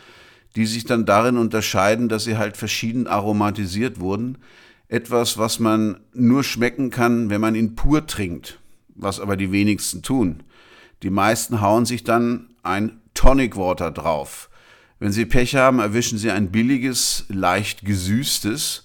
die 0.54 0.64
sich 0.64 0.86
dann 0.86 1.04
darin 1.04 1.36
unterscheiden, 1.36 2.08
dass 2.08 2.24
sie 2.24 2.38
halt 2.38 2.56
verschieden 2.56 3.06
aromatisiert 3.06 4.00
wurden. 4.00 4.38
Etwas, 4.88 5.36
was 5.36 5.58
man 5.58 6.00
nur 6.14 6.44
schmecken 6.44 6.88
kann, 6.88 7.28
wenn 7.28 7.42
man 7.42 7.54
ihn 7.54 7.74
pur 7.76 8.06
trinkt, 8.06 8.58
was 8.94 9.20
aber 9.20 9.36
die 9.36 9.52
wenigsten 9.52 10.00
tun. 10.00 10.44
Die 11.02 11.10
meisten 11.10 11.60
hauen 11.60 11.84
sich 11.84 12.04
dann 12.04 12.54
ein 12.62 13.02
Tonic 13.12 13.58
Water 13.58 13.90
drauf. 13.90 14.48
Wenn 14.98 15.12
sie 15.12 15.26
Pech 15.26 15.54
haben, 15.56 15.78
erwischen 15.78 16.18
sie 16.18 16.30
ein 16.30 16.50
billiges, 16.50 17.26
leicht 17.28 17.84
gesüßtes, 17.84 18.84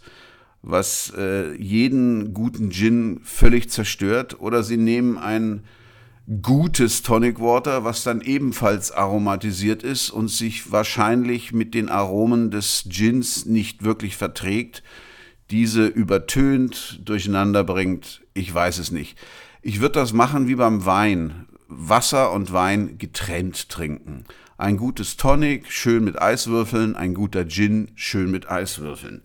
was 0.61 1.13
äh, 1.17 1.55
jeden 1.55 2.33
guten 2.33 2.71
Gin 2.71 3.21
völlig 3.23 3.69
zerstört, 3.69 4.39
oder 4.39 4.63
sie 4.63 4.77
nehmen 4.77 5.17
ein 5.17 5.63
gutes 6.41 7.01
Tonic 7.01 7.39
Water, 7.39 7.83
was 7.83 8.03
dann 8.03 8.21
ebenfalls 8.21 8.91
aromatisiert 8.91 9.83
ist 9.83 10.11
und 10.11 10.29
sich 10.29 10.71
wahrscheinlich 10.71 11.51
mit 11.51 11.73
den 11.73 11.89
Aromen 11.89 12.51
des 12.51 12.85
Gins 12.87 13.45
nicht 13.45 13.83
wirklich 13.83 14.17
verträgt, 14.17 14.83
diese 15.49 15.87
übertönt, 15.87 17.01
durcheinander 17.03 17.63
bringt, 17.63 18.21
ich 18.33 18.53
weiß 18.53 18.77
es 18.77 18.91
nicht. 18.91 19.17
Ich 19.61 19.81
würde 19.81 19.99
das 19.99 20.13
machen 20.13 20.47
wie 20.47 20.55
beim 20.55 20.85
Wein. 20.85 21.47
Wasser 21.67 22.31
und 22.33 22.51
Wein 22.51 22.97
getrennt 22.97 23.69
trinken. 23.69 24.25
Ein 24.61 24.77
gutes 24.77 25.17
Tonic, 25.17 25.71
schön 25.71 26.03
mit 26.03 26.21
Eiswürfeln, 26.21 26.95
ein 26.95 27.15
guter 27.15 27.47
Gin, 27.47 27.89
schön 27.95 28.29
mit 28.29 28.47
Eiswürfeln. 28.47 29.23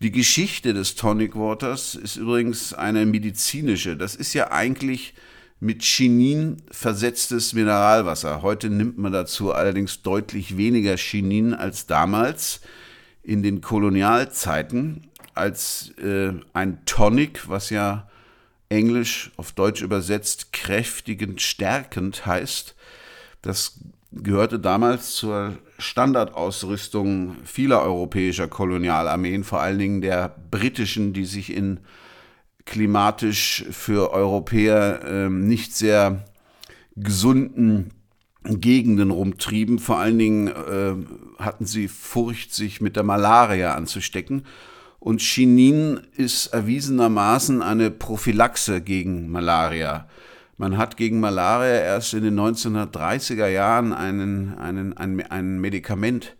Die 0.00 0.10
Geschichte 0.10 0.74
des 0.74 0.96
Tonic 0.96 1.36
Waters 1.36 1.94
ist 1.94 2.16
übrigens 2.16 2.74
eine 2.74 3.06
medizinische. 3.06 3.96
Das 3.96 4.16
ist 4.16 4.34
ja 4.34 4.50
eigentlich 4.50 5.14
mit 5.60 5.82
Chinin 5.82 6.62
versetztes 6.72 7.52
Mineralwasser. 7.52 8.42
Heute 8.42 8.70
nimmt 8.70 8.98
man 8.98 9.12
dazu 9.12 9.52
allerdings 9.52 10.02
deutlich 10.02 10.56
weniger 10.56 10.96
Chinin 10.96 11.54
als 11.54 11.86
damals 11.86 12.60
in 13.22 13.44
den 13.44 13.60
Kolonialzeiten, 13.60 15.06
als 15.34 15.92
äh, 15.98 16.32
ein 16.54 16.84
Tonic, 16.86 17.48
was 17.48 17.70
ja 17.70 18.10
englisch 18.68 19.30
auf 19.36 19.52
Deutsch 19.52 19.80
übersetzt 19.80 20.52
kräftigend, 20.52 21.40
stärkend 21.40 22.26
heißt. 22.26 22.74
Das 23.42 23.78
gehörte 24.12 24.58
damals 24.58 25.14
zur 25.14 25.58
Standardausrüstung 25.78 27.36
vieler 27.44 27.82
europäischer 27.82 28.48
Kolonialarmeen, 28.48 29.44
vor 29.44 29.60
allen 29.60 29.78
Dingen 29.78 30.00
der 30.00 30.34
britischen, 30.50 31.12
die 31.12 31.24
sich 31.24 31.54
in 31.54 31.80
klimatisch 32.64 33.64
für 33.70 34.12
Europäer 34.12 35.00
ähm, 35.04 35.46
nicht 35.48 35.74
sehr 35.74 36.24
gesunden 36.94 37.90
Gegenden 38.44 39.10
rumtrieben. 39.10 39.78
Vor 39.78 39.98
allen 39.98 40.18
Dingen 40.18 40.48
äh, 40.48 40.94
hatten 41.42 41.66
sie 41.66 41.88
Furcht, 41.88 42.54
sich 42.54 42.80
mit 42.80 42.96
der 42.96 43.02
Malaria 43.02 43.74
anzustecken. 43.74 44.44
Und 44.98 45.20
Chinin 45.20 46.00
ist 46.16 46.46
erwiesenermaßen 46.48 47.62
eine 47.62 47.90
Prophylaxe 47.90 48.80
gegen 48.80 49.30
Malaria. 49.30 50.08
Man 50.56 50.76
hat 50.76 50.96
gegen 50.96 51.20
Malaria 51.20 51.80
erst 51.80 52.14
in 52.14 52.22
den 52.22 52.38
1930er 52.38 53.48
Jahren 53.48 53.92
einen, 53.92 54.56
einen, 54.58 54.96
ein, 54.96 55.20
ein 55.30 55.60
Medikament 55.60 56.36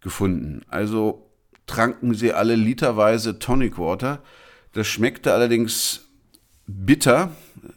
gefunden. 0.00 0.62
Also 0.68 1.30
tranken 1.66 2.14
sie 2.14 2.32
alle 2.32 2.54
literweise 2.54 3.38
Tonic 3.38 3.78
Water. 3.78 4.22
Das 4.72 4.86
schmeckte 4.86 5.32
allerdings 5.32 6.08
bitter. 6.66 7.32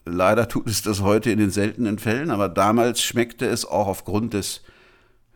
Leider 0.05 0.47
tut 0.47 0.67
es 0.67 0.81
das 0.81 1.01
heute 1.01 1.31
in 1.31 1.39
den 1.39 1.51
seltenen 1.51 1.99
Fällen, 1.99 2.29
aber 2.29 2.49
damals 2.49 3.01
schmeckte 3.01 3.47
es 3.47 3.65
auch 3.65 3.87
aufgrund 3.87 4.33
des 4.33 4.61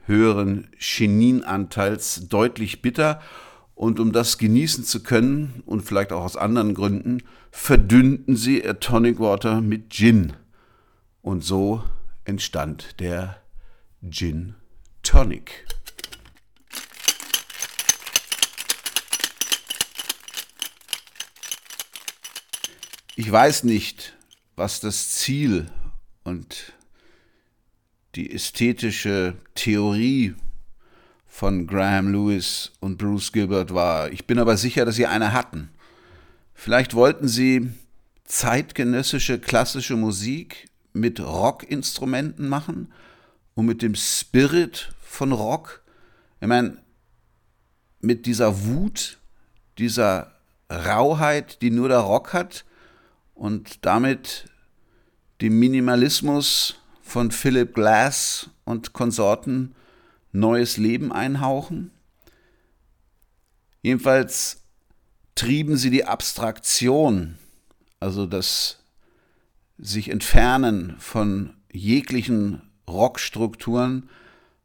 höheren 0.06 0.70
Chininanteils 0.78 2.28
deutlich 2.30 2.82
bitter. 2.82 3.22
Und 3.76 4.00
um 4.00 4.14
das 4.14 4.38
genießen 4.38 4.86
zu 4.86 5.04
können 5.04 5.62
und 5.66 5.82
vielleicht 5.82 6.14
auch 6.14 6.24
aus 6.24 6.38
anderen 6.38 6.74
Gründen, 6.74 7.22
verdünnten 7.52 8.38
sie 8.38 8.62
ihr 8.62 8.80
Tonic 8.80 9.20
Water 9.20 9.60
mit 9.60 9.90
Gin. 9.90 10.34
Und 11.22 11.44
so 11.44 11.84
entstand 12.24 13.00
der 13.00 13.42
Gin 14.10 14.56
Tonic. 15.04 15.66
Ich 23.18 23.32
weiß 23.32 23.64
nicht, 23.66 24.14
was 24.56 24.80
das 24.80 25.12
Ziel 25.12 25.70
und 26.24 26.74
die 28.16 28.32
ästhetische 28.32 29.36
Theorie 29.54 30.36
von 31.36 31.68
Graham 31.68 32.14
Lewis 32.14 32.72
und 32.80 32.98
Bruce 32.98 33.34
Gilbert 33.34 33.74
war. 33.74 34.10
Ich 34.10 34.26
bin 34.26 34.40
aber 34.40 34.56
sicher, 34.56 34.86
dass 34.86 34.96
sie 34.96 35.06
eine 35.06 35.34
hatten. 35.34 35.70
Vielleicht 36.54 36.94
wollten 36.94 37.28
sie 37.28 37.72
zeitgenössische 38.24 39.38
klassische 39.38 39.98
Musik 39.98 40.70
mit 40.94 41.20
Rockinstrumenten 41.20 42.48
machen 42.48 42.94
und 43.54 43.66
mit 43.66 43.82
dem 43.82 43.96
Spirit 43.96 44.94
von 45.02 45.34
Rock. 45.34 45.82
Ich 46.40 46.48
meine, 46.48 46.78
mit 48.00 48.28
dieser 48.28 48.64
Wut, 48.64 49.18
dieser 49.78 50.32
Rauheit, 50.72 51.62
die 51.62 51.70
nur 51.70 51.90
der 51.90 52.00
Rock 52.00 52.32
hat 52.32 52.64
und 53.34 53.86
damit 53.86 54.50
dem 55.42 55.60
Minimalismus 55.60 56.76
von 57.02 57.30
Philip 57.32 57.76
Glass 57.76 58.50
und 58.64 58.94
Konsorten 58.94 59.76
neues 60.40 60.78
Leben 60.78 61.12
einhauchen? 61.12 61.92
Jedenfalls 63.82 64.64
trieben 65.36 65.78
sie 65.78 65.90
die 65.90 66.06
Abstraktion, 66.06 67.38
also 68.00 68.26
das 68.26 68.84
sich 69.78 70.10
entfernen 70.10 70.96
von 71.00 71.54
jeglichen 71.72 72.62
Rockstrukturen 72.90 74.10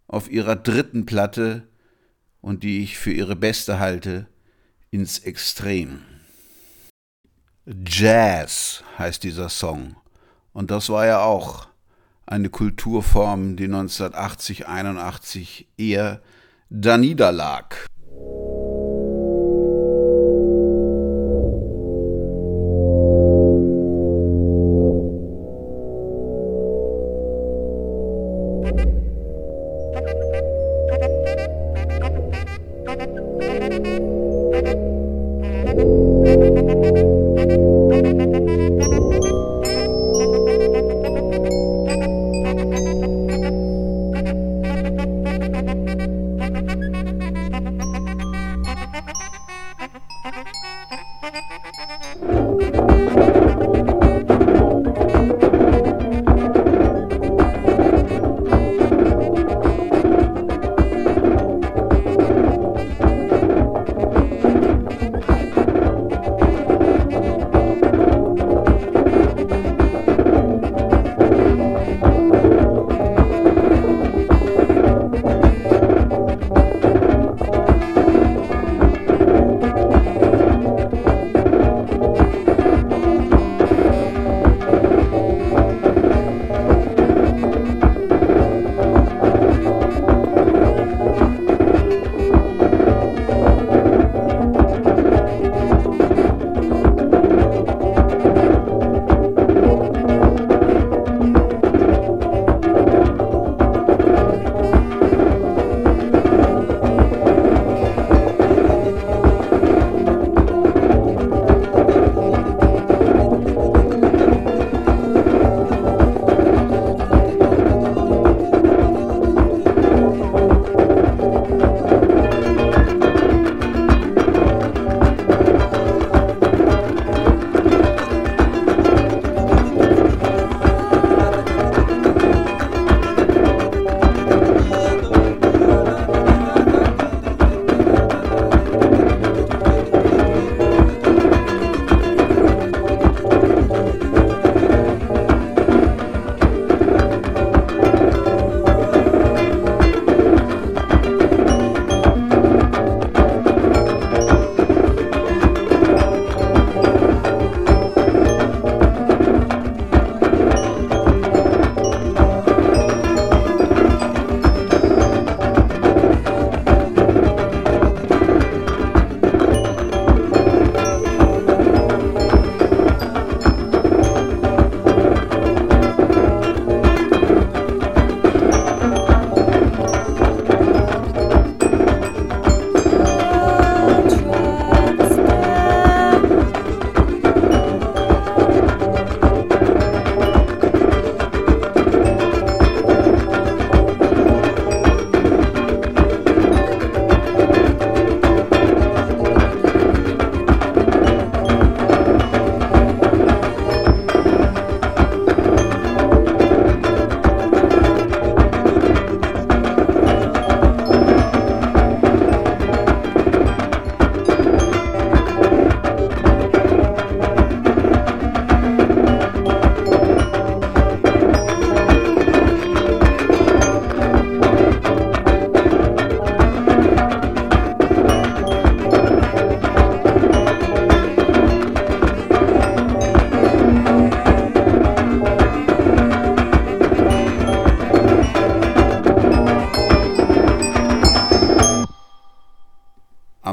auf 0.07 0.31
ihrer 0.31 0.57
dritten 0.57 1.07
Platte 1.07 1.66
und 2.41 2.62
die 2.62 2.83
ich 2.83 2.99
für 2.99 3.12
ihre 3.12 3.37
beste 3.37 3.79
halte, 3.79 4.27
ins 4.91 5.18
Extrem. 5.21 6.03
Jazz 7.66 8.83
heißt 8.99 9.23
dieser 9.23 9.49
Song. 9.49 9.97
Und 10.53 10.71
das 10.71 10.89
war 10.89 11.07
ja 11.07 11.21
auch 11.21 11.68
eine 12.31 12.49
Kulturform, 12.49 13.57
die 13.57 13.64
1980, 13.64 14.68
81 14.68 15.66
eher 15.76 16.22
daniederlag. 16.70 17.87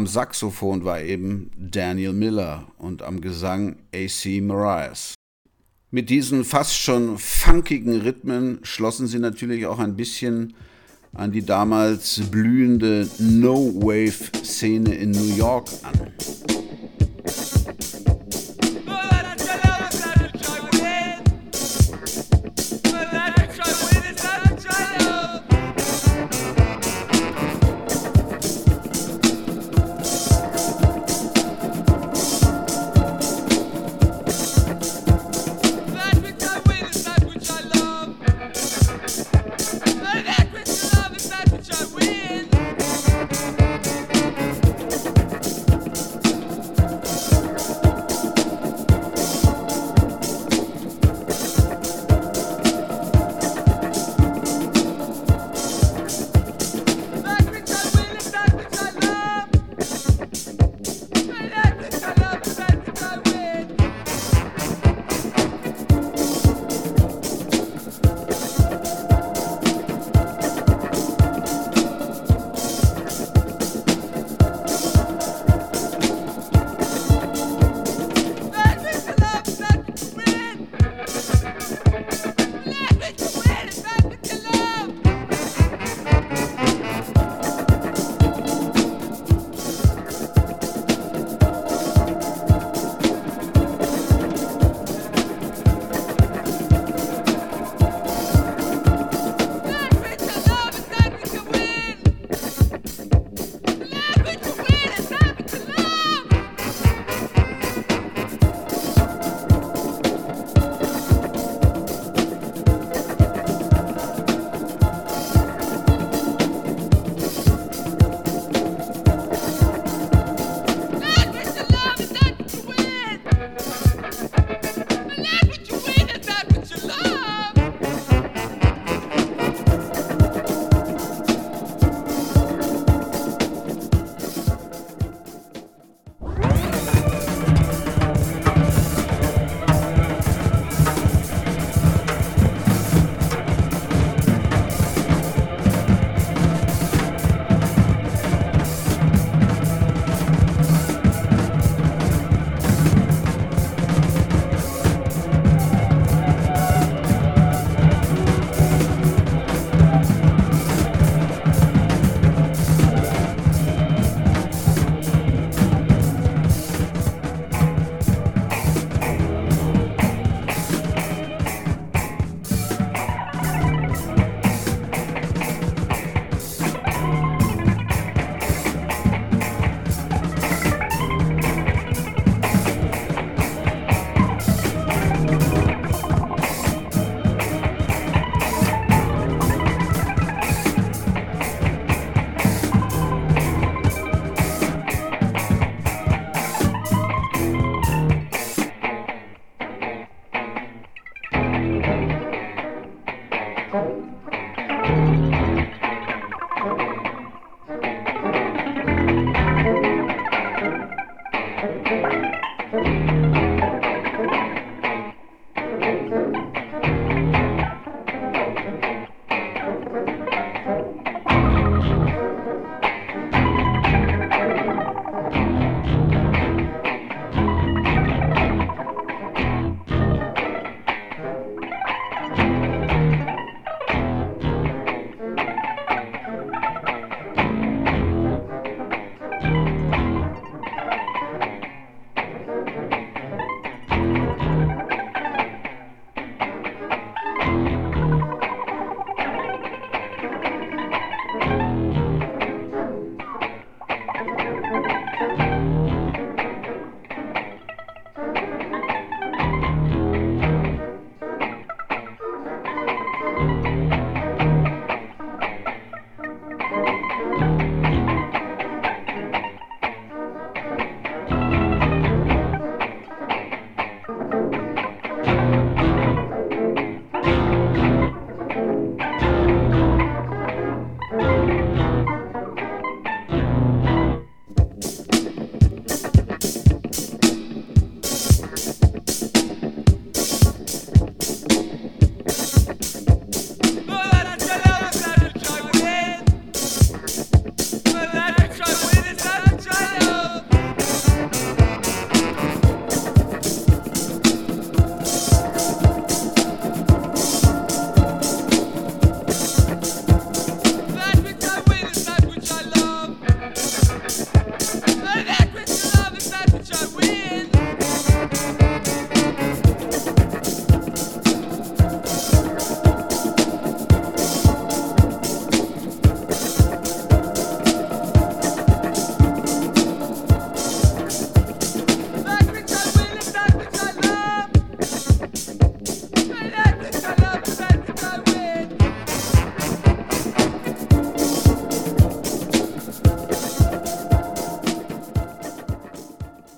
Saxophon 0.07 0.83
war 0.85 1.01
eben 1.01 1.51
Daniel 1.57 2.13
Miller 2.13 2.67
und 2.77 3.01
am 3.01 3.21
Gesang 3.21 3.77
AC 3.93 4.41
Marias. 4.41 5.13
Mit 5.91 6.09
diesen 6.09 6.43
fast 6.43 6.77
schon 6.77 7.17
funkigen 7.17 8.01
Rhythmen 8.01 8.59
schlossen 8.63 9.07
sie 9.07 9.19
natürlich 9.19 9.65
auch 9.65 9.79
ein 9.79 9.95
bisschen 9.95 10.53
an 11.13 11.31
die 11.31 11.45
damals 11.45 12.21
blühende 12.29 13.09
No-Wave-Szene 13.19 14.93
in 14.95 15.11
New 15.11 15.35
York 15.35 15.69
an. 15.83 16.11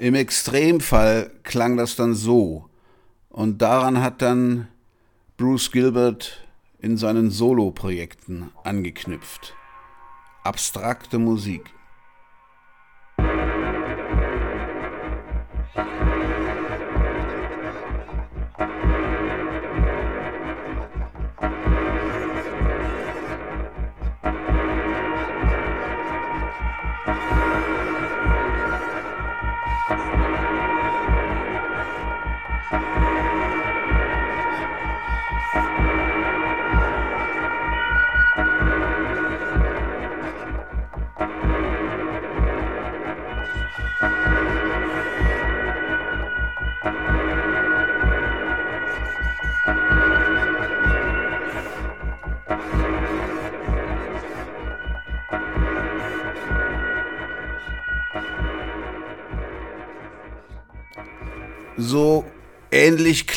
Im 0.09 0.15
Extremfall 0.15 1.29
klang 1.43 1.77
das 1.77 1.95
dann 1.95 2.15
so. 2.15 2.67
Und 3.29 3.61
daran 3.61 4.01
hat 4.01 4.23
dann 4.23 4.67
Bruce 5.37 5.71
Gilbert 5.71 6.47
in 6.79 6.97
seinen 6.97 7.29
Soloprojekten 7.29 8.49
angeknüpft. 8.63 9.53
Abstrakte 10.43 11.19
Musik. 11.19 11.61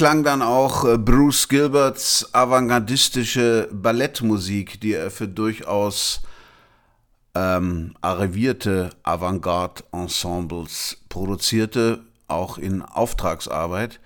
Klang 0.03 0.25
dann 0.25 0.43
auch 0.43 0.85
äh, 0.85 0.99
Bruce 0.99 1.47
Gilberts 1.47 2.35
avantgardistische 2.35 3.69
Ballettmusik, 3.71 4.81
die 4.81 4.95
er 4.95 5.13
für 5.13 5.29
durchaus 5.29 6.23
ähm, 7.37 7.95
arrivierte 8.01 8.91
Avantgarde-Ensembles 9.05 10.97
produzierte, 11.09 12.01
auch 12.27 12.59
in 12.59 12.83
Auftragsarbeit 12.83 14.01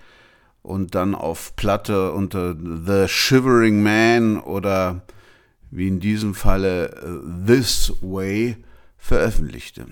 und 0.61 0.93
dann 0.93 1.15
auf 1.15 1.55
Platte 1.55 2.11
unter 2.11 2.55
The 2.55 3.07
Shivering 3.07 3.81
Man 3.81 4.39
oder 4.39 5.01
wie 5.71 5.87
in 5.87 5.99
diesem 5.99 6.35
Falle 6.35 6.89
äh, 6.89 7.47
This 7.47 7.91
Way 8.01 8.57
veröffentlichte. 8.99 9.87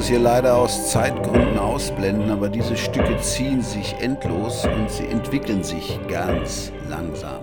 Das 0.00 0.08
hier 0.08 0.18
leider 0.18 0.56
aus 0.56 0.90
Zeitgründen 0.90 1.58
ausblenden, 1.58 2.30
aber 2.30 2.48
diese 2.48 2.74
Stücke 2.74 3.20
ziehen 3.20 3.60
sich 3.60 3.92
endlos 4.00 4.64
und 4.64 4.90
sie 4.90 5.04
entwickeln 5.04 5.62
sich 5.62 6.00
ganz 6.08 6.72
langsam. 6.88 7.42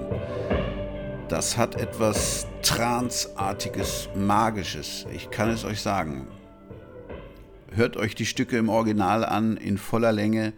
Das 1.28 1.56
hat 1.56 1.76
etwas 1.76 2.48
Transartiges, 2.64 4.10
Magisches. 4.16 5.06
Ich 5.14 5.30
kann 5.30 5.52
es 5.52 5.66
euch 5.66 5.82
sagen. 5.82 6.28
Hört 7.74 7.96
euch 7.96 8.16
die 8.16 8.26
Stücke 8.26 8.58
im 8.58 8.70
Original 8.70 9.24
an, 9.24 9.58
in 9.58 9.78
voller 9.78 10.12
Länge. 10.12 10.54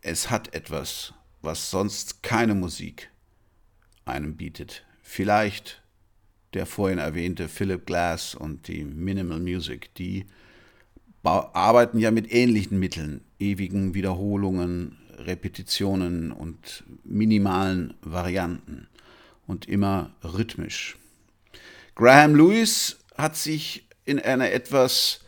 Es 0.00 0.30
hat 0.30 0.52
etwas, 0.52 1.14
was 1.42 1.70
sonst 1.70 2.24
keine 2.24 2.56
Musik 2.56 3.12
einem 4.04 4.36
bietet. 4.36 4.84
Vielleicht 5.00 5.80
der 6.54 6.66
vorhin 6.66 6.98
erwähnte 6.98 7.48
Philip 7.48 7.86
Glass 7.86 8.34
und 8.34 8.66
die 8.66 8.84
Minimal 8.84 9.38
Music, 9.38 9.94
die 9.94 10.26
arbeiten 11.22 11.98
ja 11.98 12.10
mit 12.10 12.32
ähnlichen 12.32 12.78
Mitteln, 12.78 13.22
ewigen 13.38 13.94
Wiederholungen, 13.94 14.96
Repetitionen 15.18 16.32
und 16.32 16.84
minimalen 17.04 17.94
Varianten 18.02 18.88
und 19.46 19.68
immer 19.68 20.10
rhythmisch. 20.22 20.96
Graham 21.94 22.34
Lewis 22.36 22.98
hat 23.16 23.36
sich 23.36 23.88
in 24.04 24.20
eine 24.20 24.52
etwas 24.52 25.20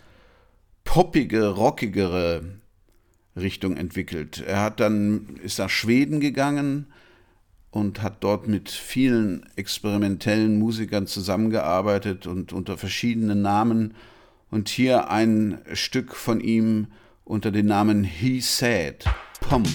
poppige, 0.84 1.48
rockigere 1.48 2.60
Richtung 3.36 3.76
entwickelt. 3.76 4.42
Er 4.46 4.60
hat 4.60 4.80
dann 4.80 5.38
ist 5.42 5.58
nach 5.58 5.70
Schweden 5.70 6.20
gegangen 6.20 6.86
und 7.70 8.02
hat 8.02 8.22
dort 8.24 8.48
mit 8.48 8.70
vielen 8.70 9.46
experimentellen 9.56 10.58
Musikern 10.58 11.06
zusammengearbeitet 11.06 12.26
und 12.26 12.52
unter 12.52 12.76
verschiedenen 12.76 13.42
Namen 13.42 13.94
und 14.50 14.68
hier 14.68 15.10
ein 15.10 15.58
Stück 15.72 16.14
von 16.14 16.40
ihm 16.40 16.88
unter 17.24 17.50
dem 17.50 17.66
Namen 17.66 18.04
He 18.04 18.40
Said, 18.40 19.04
Pump. 19.40 19.68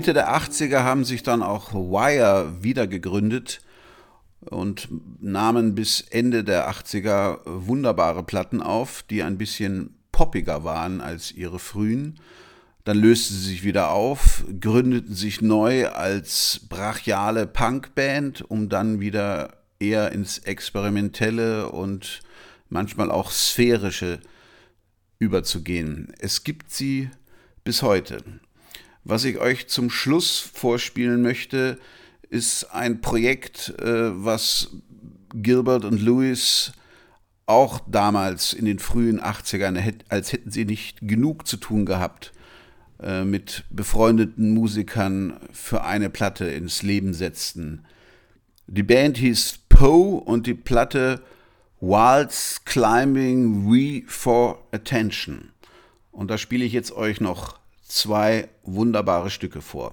Mitte 0.00 0.14
der 0.14 0.34
80er 0.34 0.82
haben 0.82 1.04
sich 1.04 1.22
dann 1.22 1.42
auch 1.42 1.74
Wire 1.74 2.62
wieder 2.62 2.86
gegründet 2.86 3.60
und 4.40 4.88
nahmen 5.20 5.74
bis 5.74 6.00
Ende 6.00 6.42
der 6.42 6.70
80er 6.70 7.40
wunderbare 7.44 8.22
Platten 8.22 8.62
auf, 8.62 9.04
die 9.10 9.22
ein 9.22 9.36
bisschen 9.36 9.94
poppiger 10.10 10.64
waren 10.64 11.02
als 11.02 11.32
ihre 11.32 11.58
frühen. 11.58 12.18
Dann 12.84 12.96
löste 12.96 13.34
sie 13.34 13.50
sich 13.50 13.62
wieder 13.62 13.90
auf, 13.90 14.42
gründeten 14.58 15.14
sich 15.14 15.42
neu 15.42 15.88
als 15.88 16.62
brachiale 16.70 17.46
Punkband, 17.46 18.40
um 18.40 18.70
dann 18.70 19.00
wieder 19.00 19.58
eher 19.80 20.12
ins 20.12 20.38
Experimentelle 20.38 21.70
und 21.70 22.20
manchmal 22.70 23.10
auch 23.10 23.30
sphärische 23.30 24.20
überzugehen. 25.18 26.14
Es 26.20 26.42
gibt 26.42 26.70
sie 26.70 27.10
bis 27.64 27.82
heute. 27.82 28.24
Was 29.04 29.24
ich 29.24 29.38
euch 29.38 29.68
zum 29.68 29.90
Schluss 29.90 30.38
vorspielen 30.38 31.22
möchte, 31.22 31.78
ist 32.28 32.64
ein 32.72 33.00
Projekt, 33.00 33.74
äh, 33.78 34.24
was 34.24 34.70
Gilbert 35.34 35.84
und 35.84 36.00
Lewis 36.00 36.72
auch 37.46 37.80
damals 37.88 38.52
in 38.52 38.64
den 38.64 38.78
frühen 38.78 39.20
80ern, 39.20 40.02
als 40.08 40.32
hätten 40.32 40.50
sie 40.50 40.64
nicht 40.64 40.98
genug 41.02 41.46
zu 41.46 41.56
tun 41.56 41.84
gehabt, 41.84 42.32
äh, 43.02 43.24
mit 43.24 43.64
befreundeten 43.70 44.54
Musikern 44.54 45.40
für 45.52 45.84
eine 45.84 46.10
Platte 46.10 46.44
ins 46.46 46.82
Leben 46.82 47.14
setzten. 47.14 47.84
Die 48.66 48.82
Band 48.82 49.16
hieß 49.16 49.60
Poe 49.68 50.20
und 50.20 50.46
die 50.46 50.54
Platte 50.54 51.22
Waltz 51.80 52.60
Climbing 52.66 53.70
We 53.70 54.02
for 54.06 54.68
Attention. 54.70 55.50
Und 56.12 56.30
da 56.30 56.36
spiele 56.38 56.64
ich 56.64 56.72
jetzt 56.72 56.92
euch 56.92 57.20
noch 57.20 57.59
zwei 57.90 58.48
wunderbare 58.62 59.30
Stücke 59.30 59.60
vor. 59.60 59.92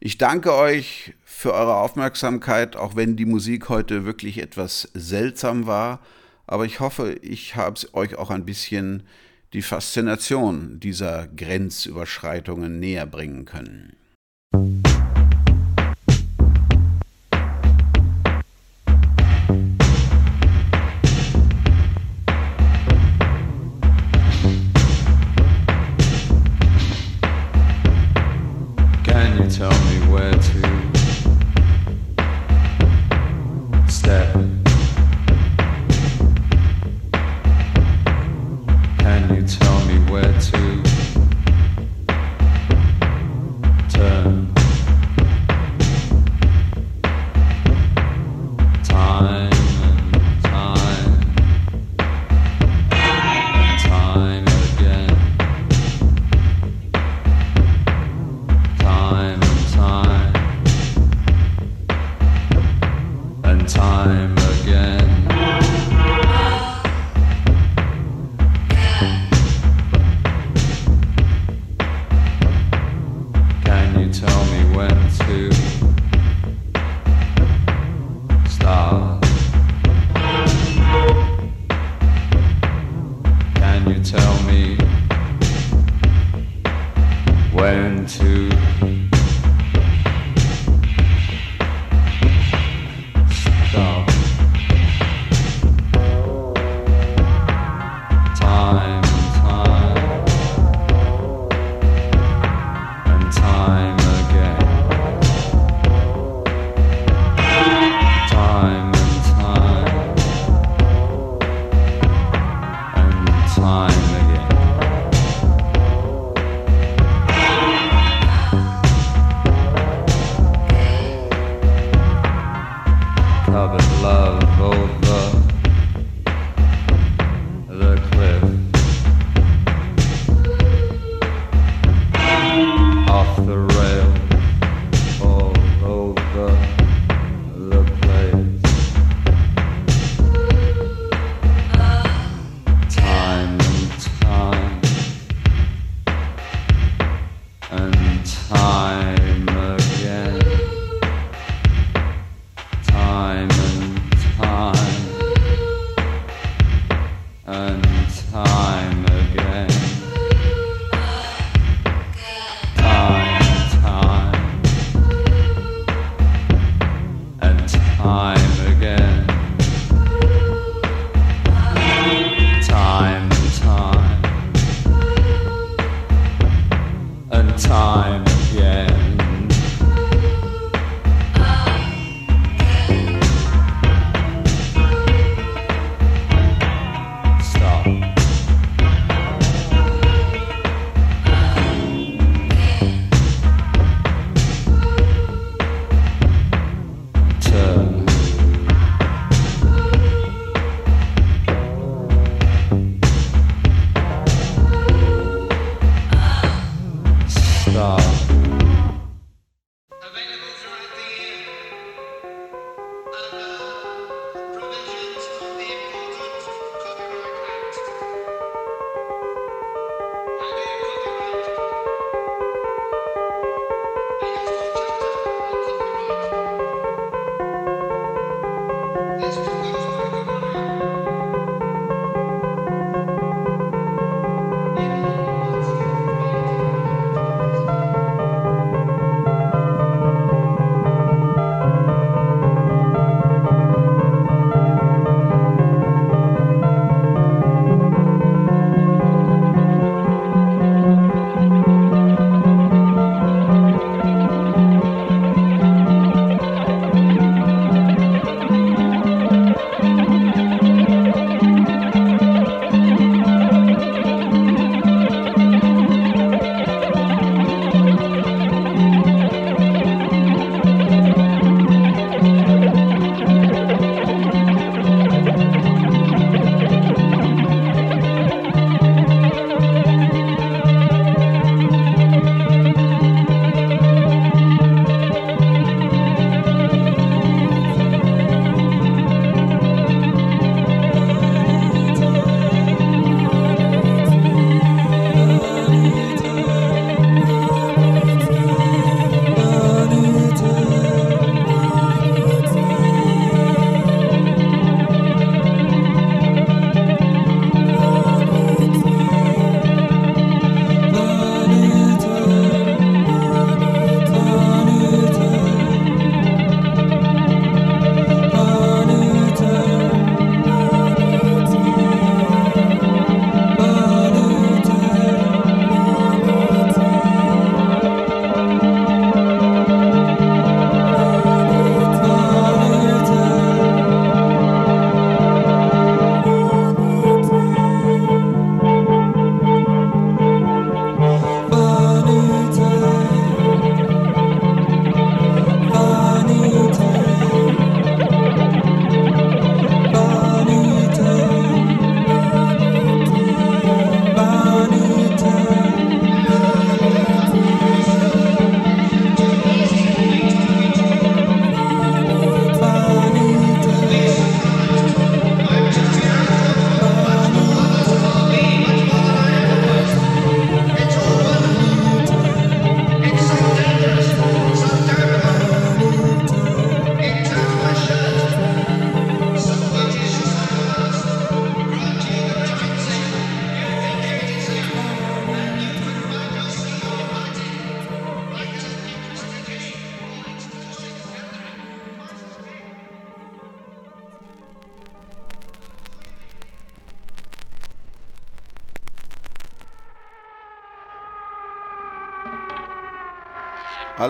Ich 0.00 0.18
danke 0.18 0.54
euch 0.54 1.14
für 1.24 1.54
eure 1.54 1.76
Aufmerksamkeit, 1.76 2.76
auch 2.76 2.96
wenn 2.96 3.16
die 3.16 3.24
Musik 3.24 3.68
heute 3.68 4.04
wirklich 4.04 4.38
etwas 4.38 4.90
seltsam 4.92 5.66
war. 5.66 6.00
Aber 6.46 6.66
ich 6.66 6.80
hoffe, 6.80 7.14
ich 7.22 7.56
habe 7.56 7.80
euch 7.94 8.16
auch 8.16 8.30
ein 8.30 8.44
bisschen 8.44 9.04
die 9.54 9.62
Faszination 9.62 10.80
dieser 10.80 11.28
Grenzüberschreitungen 11.28 12.80
näher 12.80 13.06
bringen 13.06 13.44
können. 13.44 13.96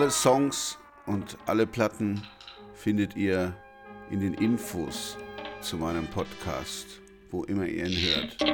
Alle 0.05 0.11
Songs 0.11 0.77
und 1.07 1.35
alle 1.47 1.65
Platten 1.65 2.21
findet 2.75 3.15
ihr 3.15 3.55
in 4.11 4.19
den 4.19 4.35
Infos 4.35 5.17
zu 5.61 5.77
meinem 5.77 6.05
Podcast, 6.05 7.01
wo 7.31 7.43
immer 7.45 7.65
ihr 7.65 7.87
ihn 7.87 7.97
hört. 7.97 8.44